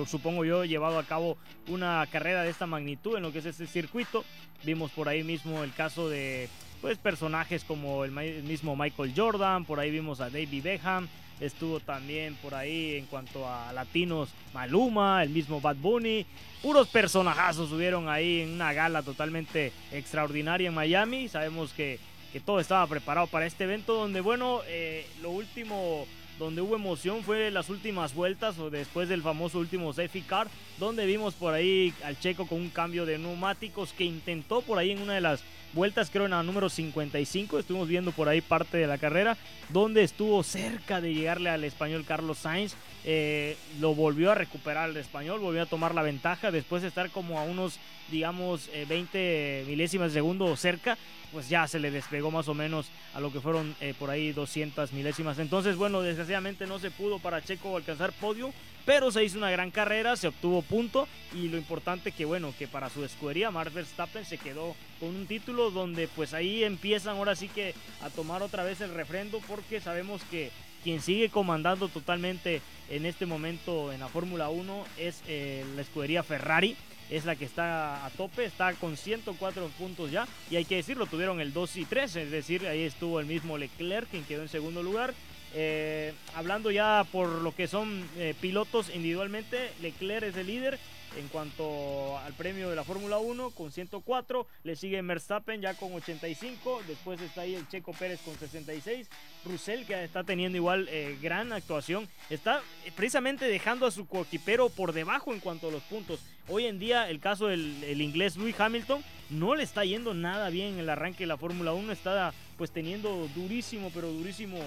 [0.06, 1.38] supongo yo, llevado a cabo
[1.68, 4.26] una carrera de esta magnitud en lo que es este circuito.
[4.64, 6.50] Vimos por ahí mismo el caso de
[6.82, 11.08] pues personajes como el mismo Michael Jordan, por ahí vimos a David Beckham,
[11.40, 16.26] Estuvo también por ahí en cuanto a latinos Maluma, el mismo Bad Bunny.
[16.62, 21.30] Puros personajazos subieron ahí en una gala totalmente extraordinaria en Miami.
[21.30, 22.00] Sabemos que,
[22.34, 26.06] que todo estaba preparado para este evento donde, bueno, eh, lo último
[26.40, 30.48] donde hubo emoción fue las últimas vueltas o después del famoso último safety car,
[30.80, 34.92] donde vimos por ahí al checo con un cambio de neumáticos que intentó por ahí
[34.92, 38.78] en una de las vueltas, creo en la número 55, estuvimos viendo por ahí parte
[38.78, 39.38] de la carrera,
[39.70, 44.98] donde estuvo cerca de llegarle al español Carlos Sainz, eh, lo volvió a recuperar el
[44.98, 46.52] español, volvió a tomar la ventaja.
[46.52, 47.80] Después de estar como a unos,
[48.12, 50.98] digamos, 20 eh, milésimas de segundo cerca,
[51.32, 54.32] pues ya se le despegó más o menos a lo que fueron eh, por ahí
[54.32, 55.40] 200 milésimas.
[55.40, 58.52] Entonces, bueno, desgraciadamente no se pudo para Checo alcanzar podio,
[58.90, 62.68] pero se hizo una gran carrera, se obtuvo punto y lo importante que, bueno, que
[62.68, 67.36] para su escudería Max Verstappen se quedó con un título donde pues ahí empiezan ahora
[67.36, 70.50] sí que a tomar otra vez el refrendo porque sabemos que
[70.84, 76.24] quien sigue comandando totalmente en este momento en la Fórmula 1 es eh, la escudería
[76.24, 76.76] Ferrari.
[77.12, 80.28] Es la que está a tope, está con 104 puntos ya.
[80.50, 83.58] Y hay que decirlo, tuvieron el 2 y 3, es decir, ahí estuvo el mismo
[83.58, 85.16] Leclerc, quien quedó en segundo lugar.
[85.54, 90.80] Eh, hablando ya por lo que son eh, pilotos individualmente, Leclerc es el líder
[91.18, 95.94] en cuanto al premio de la Fórmula 1 con 104, le sigue Verstappen ya con
[95.94, 99.10] 85, después está ahí el Checo Pérez con 66,
[99.46, 102.62] Russell que está teniendo igual eh, gran actuación, está
[102.96, 106.20] precisamente dejando a su coequipero por debajo en cuanto a los puntos.
[106.48, 110.74] Hoy en día el caso del inglés Louis Hamilton no le está yendo nada bien
[110.74, 114.60] en el arranque de la Fórmula 1, está pues teniendo durísimo, pero durísimo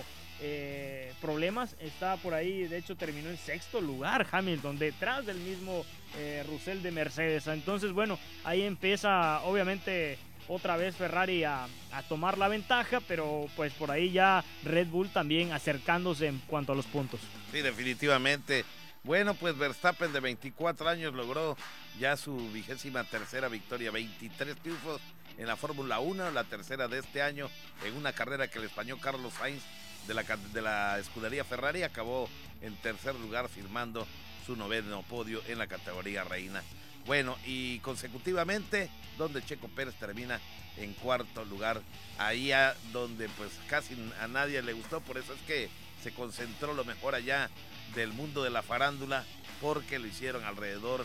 [0.44, 1.76] eh, problemas.
[1.80, 5.86] Está por ahí, de hecho terminó en sexto lugar Hamilton, detrás del mismo
[6.18, 7.46] eh, Russell de Mercedes.
[7.46, 10.18] Entonces, bueno, ahí empieza obviamente
[10.48, 15.08] otra vez Ferrari a, a, tomar la ventaja, pero pues por ahí ya Red Bull
[15.10, 17.20] también acercándose en cuanto a los puntos.
[17.52, 18.64] Sí, definitivamente.
[19.04, 21.56] Bueno, pues Verstappen de 24 años logró
[21.98, 25.00] ya su vigésima tercera victoria, 23 triunfos
[25.38, 27.48] en la Fórmula 1, la tercera de este año
[27.84, 29.62] en una carrera que el español Carlos Sainz
[30.06, 32.28] de la, de la escudería Ferrari acabó
[32.60, 34.06] en tercer lugar firmando
[34.46, 36.62] su noveno podio en la categoría reina.
[37.06, 38.88] Bueno, y consecutivamente,
[39.18, 40.40] donde Checo Pérez termina
[40.76, 41.82] en cuarto lugar,
[42.18, 42.52] ahí
[42.92, 45.68] donde pues casi a nadie le gustó, por eso es que
[46.02, 47.50] se concentró lo mejor allá
[47.94, 49.24] del mundo de la farándula,
[49.60, 51.04] porque lo hicieron alrededor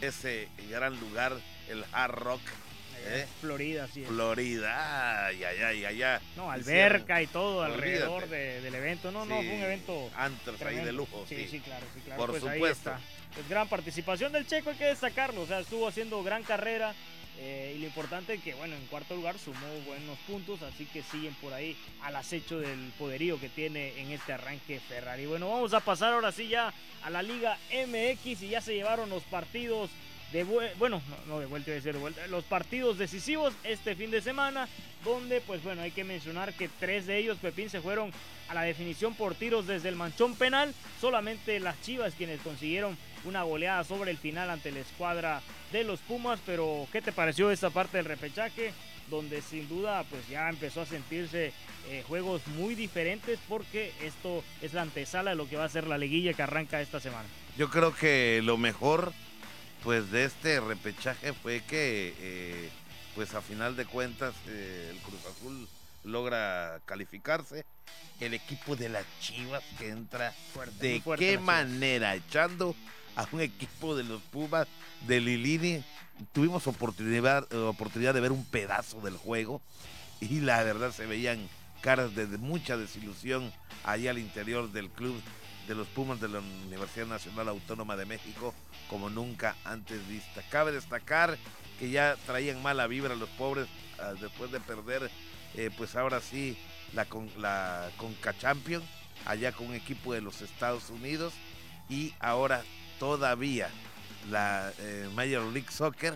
[0.00, 1.38] de ese gran lugar,
[1.68, 2.42] el Hard Rock
[3.06, 3.26] ¿Eh?
[3.40, 4.04] Florida, sí.
[4.04, 6.20] Florida, ay, ay, ay, allá.
[6.36, 9.10] No, alberca y todo alrededor del evento.
[9.10, 10.10] No, no, fue un evento.
[10.16, 11.24] Antes ahí de lujo.
[11.28, 12.20] Sí, sí, claro, sí, claro.
[12.20, 12.92] Por pues supuesto.
[13.34, 15.42] Pues gran participación del Checo, hay que destacarlo.
[15.42, 16.94] O sea, estuvo haciendo gran carrera.
[17.40, 21.04] Eh, y lo importante es que, bueno, en cuarto lugar sumó buenos puntos, así que
[21.04, 25.26] siguen por ahí al acecho del poderío que tiene en este arranque Ferrari.
[25.26, 26.72] Bueno, vamos a pasar ahora sí ya
[27.04, 29.88] a la Liga MX y ya se llevaron los partidos
[30.32, 30.44] de
[30.78, 34.68] bueno, no, de vuelta, de vuelta, los partidos decisivos este fin de semana,
[35.04, 38.12] donde pues bueno, hay que mencionar que tres de ellos, Pepín, se fueron
[38.48, 43.42] a la definición por tiros desde el manchón penal, solamente las Chivas quienes consiguieron una
[43.42, 45.40] goleada sobre el final ante la escuadra
[45.72, 48.72] de los Pumas, pero ¿qué te pareció esta parte del repechaje?
[49.10, 51.52] Donde sin duda pues ya empezó a sentirse
[51.88, 55.86] eh, juegos muy diferentes porque esto es la antesala de lo que va a ser
[55.86, 57.26] la liguilla que arranca esta semana.
[57.56, 59.12] Yo creo que lo mejor
[59.82, 62.70] pues de este repechaje fue que eh,
[63.14, 65.68] pues a final de cuentas eh, el Cruz Azul
[66.04, 67.64] logra calificarse.
[68.20, 70.34] El equipo de las Chivas que entra
[70.80, 72.74] de qué manera echando
[73.14, 74.66] a un equipo de los Pumas
[75.06, 75.84] de Lilini.
[76.32, 79.62] Tuvimos oportunidad oportunidad de ver un pedazo del juego
[80.20, 81.48] y la verdad se veían
[81.80, 83.52] caras de mucha desilusión
[83.84, 85.14] ahí al interior del club
[85.68, 88.54] de los Pumas de la Universidad Nacional Autónoma de México
[88.88, 90.42] como nunca antes vista.
[90.50, 91.36] Cabe destacar
[91.78, 95.10] que ya traían mala vibra los pobres ah, después de perder,
[95.54, 96.58] eh, pues ahora sí,
[96.94, 97.28] la, con,
[97.98, 98.82] Conca Champion
[99.26, 101.34] allá con un equipo de los Estados Unidos
[101.90, 102.64] y ahora
[102.98, 103.68] todavía
[104.30, 106.14] la eh, Major League Soccer,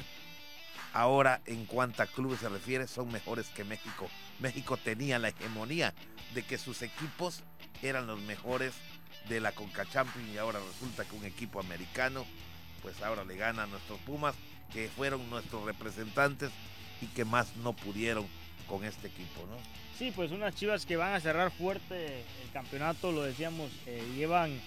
[0.95, 4.09] ahora en cuanto a clubes se refiere, son mejores que México.
[4.41, 5.93] México tenía la hegemonía
[6.35, 7.43] de que sus equipos
[7.83, 8.75] eran los mejores
[9.29, 12.25] de la Conca Champions y ahora resulta que un equipo americano,
[12.83, 14.35] pues ahora le gana a nuestros Pumas,
[14.73, 16.51] que fueron nuestros representantes
[17.01, 18.27] y que más no pudieron
[18.67, 19.57] con este equipo, ¿no?
[19.99, 24.59] Sí, pues unas chivas que van a cerrar fuerte el campeonato, lo decíamos, eh, llevan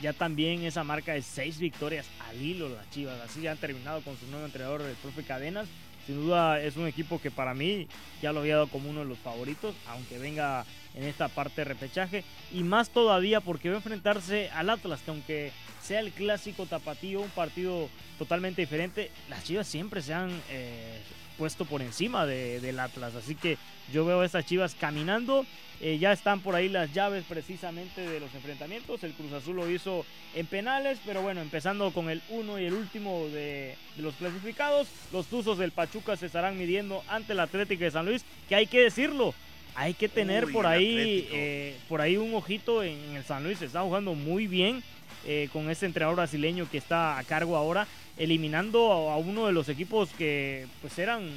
[0.00, 4.00] ya también esa marca de seis victorias al hilo las chivas, así ya han terminado
[4.02, 5.68] con su nuevo entrenador, el profe Cadenas.
[6.06, 7.88] Sin duda es un equipo que para mí
[8.22, 11.64] ya lo había dado como uno de los favoritos, aunque venga en esta parte de
[11.64, 12.24] repechaje.
[12.52, 15.52] Y más todavía porque va a enfrentarse al Atlas, que aunque
[15.82, 17.88] sea el clásico tapatío, un partido
[18.18, 21.00] totalmente diferente, las chivas siempre se han eh,
[21.36, 23.14] puesto por encima de, del Atlas.
[23.14, 23.58] Así que
[23.92, 25.46] yo veo a estas chivas caminando.
[25.80, 29.04] Eh, ya están por ahí las llaves precisamente de los enfrentamientos.
[29.04, 32.72] El Cruz Azul lo hizo en penales, pero bueno, empezando con el uno y el
[32.72, 34.88] último de, los clasificados.
[35.12, 38.66] Los Tuzos del Pachuca se estarán midiendo ante el Atlético de San Luis, que hay
[38.66, 39.34] que decirlo.
[39.74, 43.58] Hay que tener por ahí eh, por ahí un ojito en, el San Luis.
[43.58, 44.82] Se está jugando muy bien
[45.26, 47.86] eh, con este entrenador brasileño que está a cargo ahora
[48.16, 51.28] eliminando a uno de los equipos que pues eran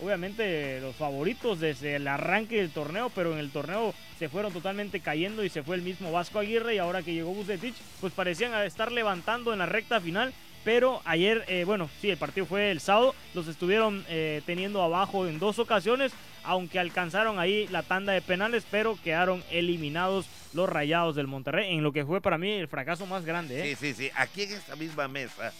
[0.00, 5.00] obviamente los favoritos desde el arranque del torneo, pero en el torneo se fueron totalmente
[5.00, 8.54] cayendo y se fue el mismo Vasco Aguirre y ahora que llegó Bucetich, pues parecían
[8.64, 10.32] estar levantando en la recta final.
[10.64, 15.26] Pero ayer, eh, bueno, sí, el partido fue el sábado, los estuvieron eh, teniendo abajo
[15.26, 16.12] en dos ocasiones,
[16.42, 21.82] aunque alcanzaron ahí la tanda de penales, pero quedaron eliminados los rayados del Monterrey, en
[21.82, 23.60] lo que fue para mí el fracaso más grande.
[23.60, 23.76] ¿eh?
[23.76, 25.52] Sí, sí, sí, aquí en esta misma mesa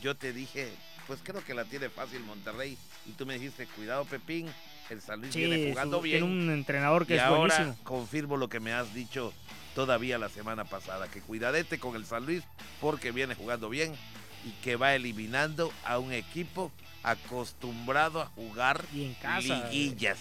[0.00, 0.68] yo te dije,
[1.06, 2.76] pues creo que la tiene fácil Monterrey.
[3.06, 4.48] Y tú me dijiste, cuidado Pepín,
[4.90, 6.18] el San Luis viene jugando bien.
[6.20, 9.32] Tiene un entrenador que y es ahora confirmo lo que me has dicho
[9.74, 12.42] todavía la semana pasada, que cuidadete con el San Luis
[12.80, 13.94] porque viene jugando bien
[14.44, 16.72] y que va eliminando a un equipo
[17.02, 20.18] acostumbrado a jugar en casa, liguillas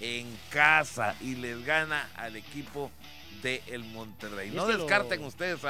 [0.00, 2.90] en casa y les gana al equipo
[3.42, 4.50] de el Monterrey.
[4.50, 5.60] No descarten ustedes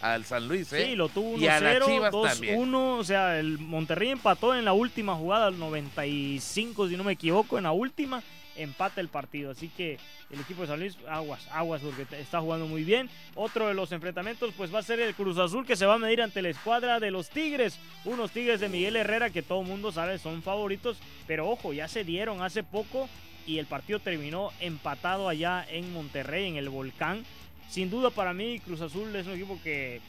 [0.00, 0.86] al San Luis, ¿eh?
[0.86, 2.98] Sí, lo tuvo 1-0, 2-1.
[2.98, 7.58] O sea, el Monterrey empató en la última jugada, al 95, si no me equivoco,
[7.58, 8.22] en la última
[8.56, 9.50] empata el partido.
[9.50, 9.98] Así que
[10.30, 13.08] el equipo de San Luis, aguas, aguas, porque está jugando muy bien.
[13.34, 15.98] Otro de los enfrentamientos, pues va a ser el Cruz Azul, que se va a
[15.98, 17.78] medir ante la escuadra de los Tigres.
[18.04, 20.98] Unos Tigres de Miguel Herrera, que todo el mundo sabe son favoritos.
[21.26, 23.08] Pero ojo, ya se dieron hace poco
[23.50, 27.24] y el partido terminó empatado allá en Monterrey, en el Volcán.
[27.68, 30.00] Sin duda para mí Cruz Azul es un equipo que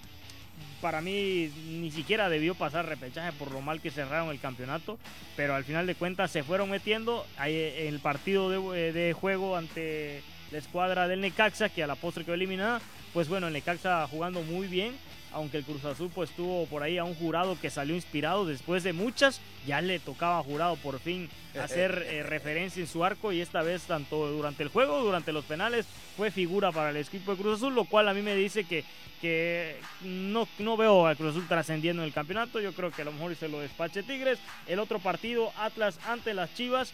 [0.79, 4.99] para mí ni siquiera debió pasar repechaje por lo mal que cerraron el campeonato,
[5.35, 10.21] pero al final de cuentas se fueron metiendo en el partido de, de juego ante
[10.51, 12.79] la escuadra del Necaxa, que a la postre quedó eliminada.
[13.11, 14.93] Pues bueno, el Necaxa jugando muy bien,
[15.33, 18.83] aunque el Cruz Azul pues tuvo por ahí a un jurado que salió inspirado después
[18.83, 21.29] de muchas, ya le tocaba a jurado por fin
[21.59, 25.45] hacer eh, referencia en su arco y esta vez tanto durante el juego, durante los
[25.45, 25.85] penales,
[26.17, 28.83] fue figura para el equipo de Cruz Azul, lo cual a mí me dice que,
[29.21, 33.05] que no, no veo al Cruz Azul trascendiendo en el campeonato, yo creo que a
[33.05, 36.93] lo mejor se lo despache Tigres, el otro partido Atlas ante las Chivas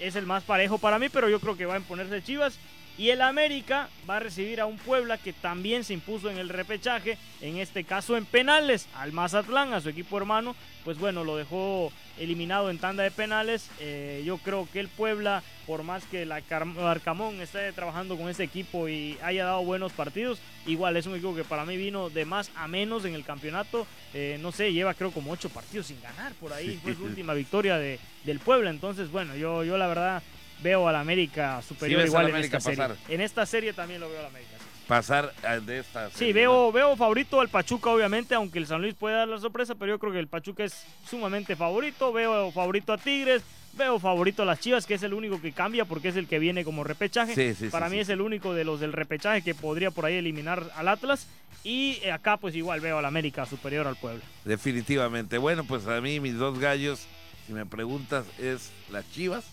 [0.00, 2.58] es el más parejo para mí, pero yo creo que va a imponerse Chivas
[2.98, 6.48] y el América va a recibir a un Puebla que también se impuso en el
[6.48, 10.56] repechaje, en este caso en penales, al Mazatlán, a su equipo hermano.
[10.84, 13.70] Pues bueno, lo dejó eliminado en tanda de penales.
[13.78, 16.42] Eh, yo creo que el Puebla, por más que la
[16.86, 21.36] Arcamón esté trabajando con ese equipo y haya dado buenos partidos, igual es un equipo
[21.36, 23.86] que para mí vino de más a menos en el campeonato.
[24.12, 26.80] Eh, no sé, lleva creo como ocho partidos sin ganar por ahí.
[26.82, 28.70] Fue su última victoria de, del Puebla.
[28.70, 30.22] Entonces, bueno, yo, yo la verdad
[30.62, 32.84] veo al América superior igual en esta serie.
[33.08, 34.56] En esta serie también lo veo al América.
[34.86, 35.34] Pasar
[35.66, 36.28] de esta serie.
[36.28, 39.74] Sí, veo, veo favorito al Pachuca, obviamente, aunque el San Luis puede dar la sorpresa,
[39.74, 42.10] pero yo creo que el Pachuca es sumamente favorito.
[42.10, 43.42] Veo favorito a Tigres,
[43.74, 46.38] veo favorito a las Chivas, que es el único que cambia porque es el que
[46.38, 47.54] viene como repechaje.
[47.70, 50.88] Para mí es el único de los del repechaje que podría por ahí eliminar al
[50.88, 51.28] Atlas.
[51.64, 54.22] Y eh, acá pues igual veo al América superior al Puebla.
[54.46, 55.36] Definitivamente.
[55.36, 57.06] Bueno, pues a mí mis dos gallos,
[57.46, 59.44] si me preguntas, es las Chivas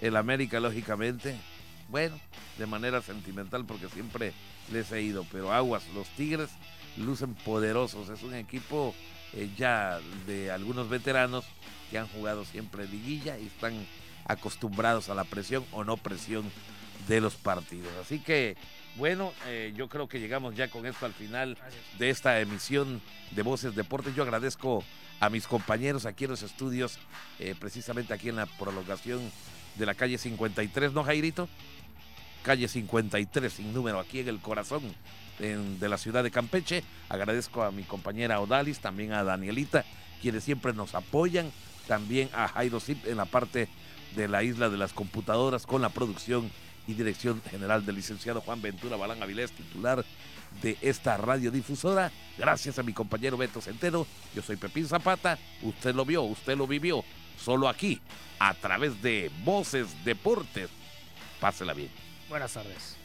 [0.00, 1.36] el América, lógicamente,
[1.88, 2.18] bueno,
[2.58, 4.32] de manera sentimental porque siempre
[4.72, 6.50] les he ido, pero aguas, los Tigres
[6.96, 8.94] lucen poderosos, es un equipo
[9.32, 11.44] eh, ya de algunos veteranos
[11.90, 13.74] que han jugado siempre liguilla y están
[14.26, 16.44] acostumbrados a la presión o no presión
[17.08, 17.92] de los partidos.
[18.00, 18.56] Así que,
[18.96, 21.56] bueno, eh, yo creo que llegamos ya con esto al final
[21.98, 23.00] de esta emisión
[23.32, 24.14] de Voces Deportes.
[24.14, 24.84] Yo agradezco
[25.18, 26.98] a mis compañeros aquí en los estudios,
[27.38, 29.20] eh, precisamente aquí en la prolongación
[29.76, 31.48] de la calle 53, ¿no, Jairito?
[32.42, 34.82] calle 53, sin número, aquí en el corazón
[35.38, 36.84] de la ciudad de Campeche.
[37.08, 39.84] Agradezco a mi compañera Odalis, también a Danielita,
[40.20, 41.50] quienes siempre nos apoyan,
[41.86, 43.68] también a Jairo Zip en la parte
[44.14, 46.50] de la isla de las computadoras con la producción
[46.86, 50.04] y dirección general del licenciado Juan Ventura Balán Avilés, titular
[50.62, 52.10] de esta radiodifusora.
[52.36, 54.06] Gracias a mi compañero Beto Centeno.
[54.34, 55.38] Yo soy Pepín Zapata.
[55.62, 57.04] Usted lo vio, usted lo vivió.
[57.42, 58.00] Solo aquí,
[58.38, 60.70] a través de Voces Deportes.
[61.40, 61.90] Pásela bien.
[62.28, 62.99] Buenas tardes.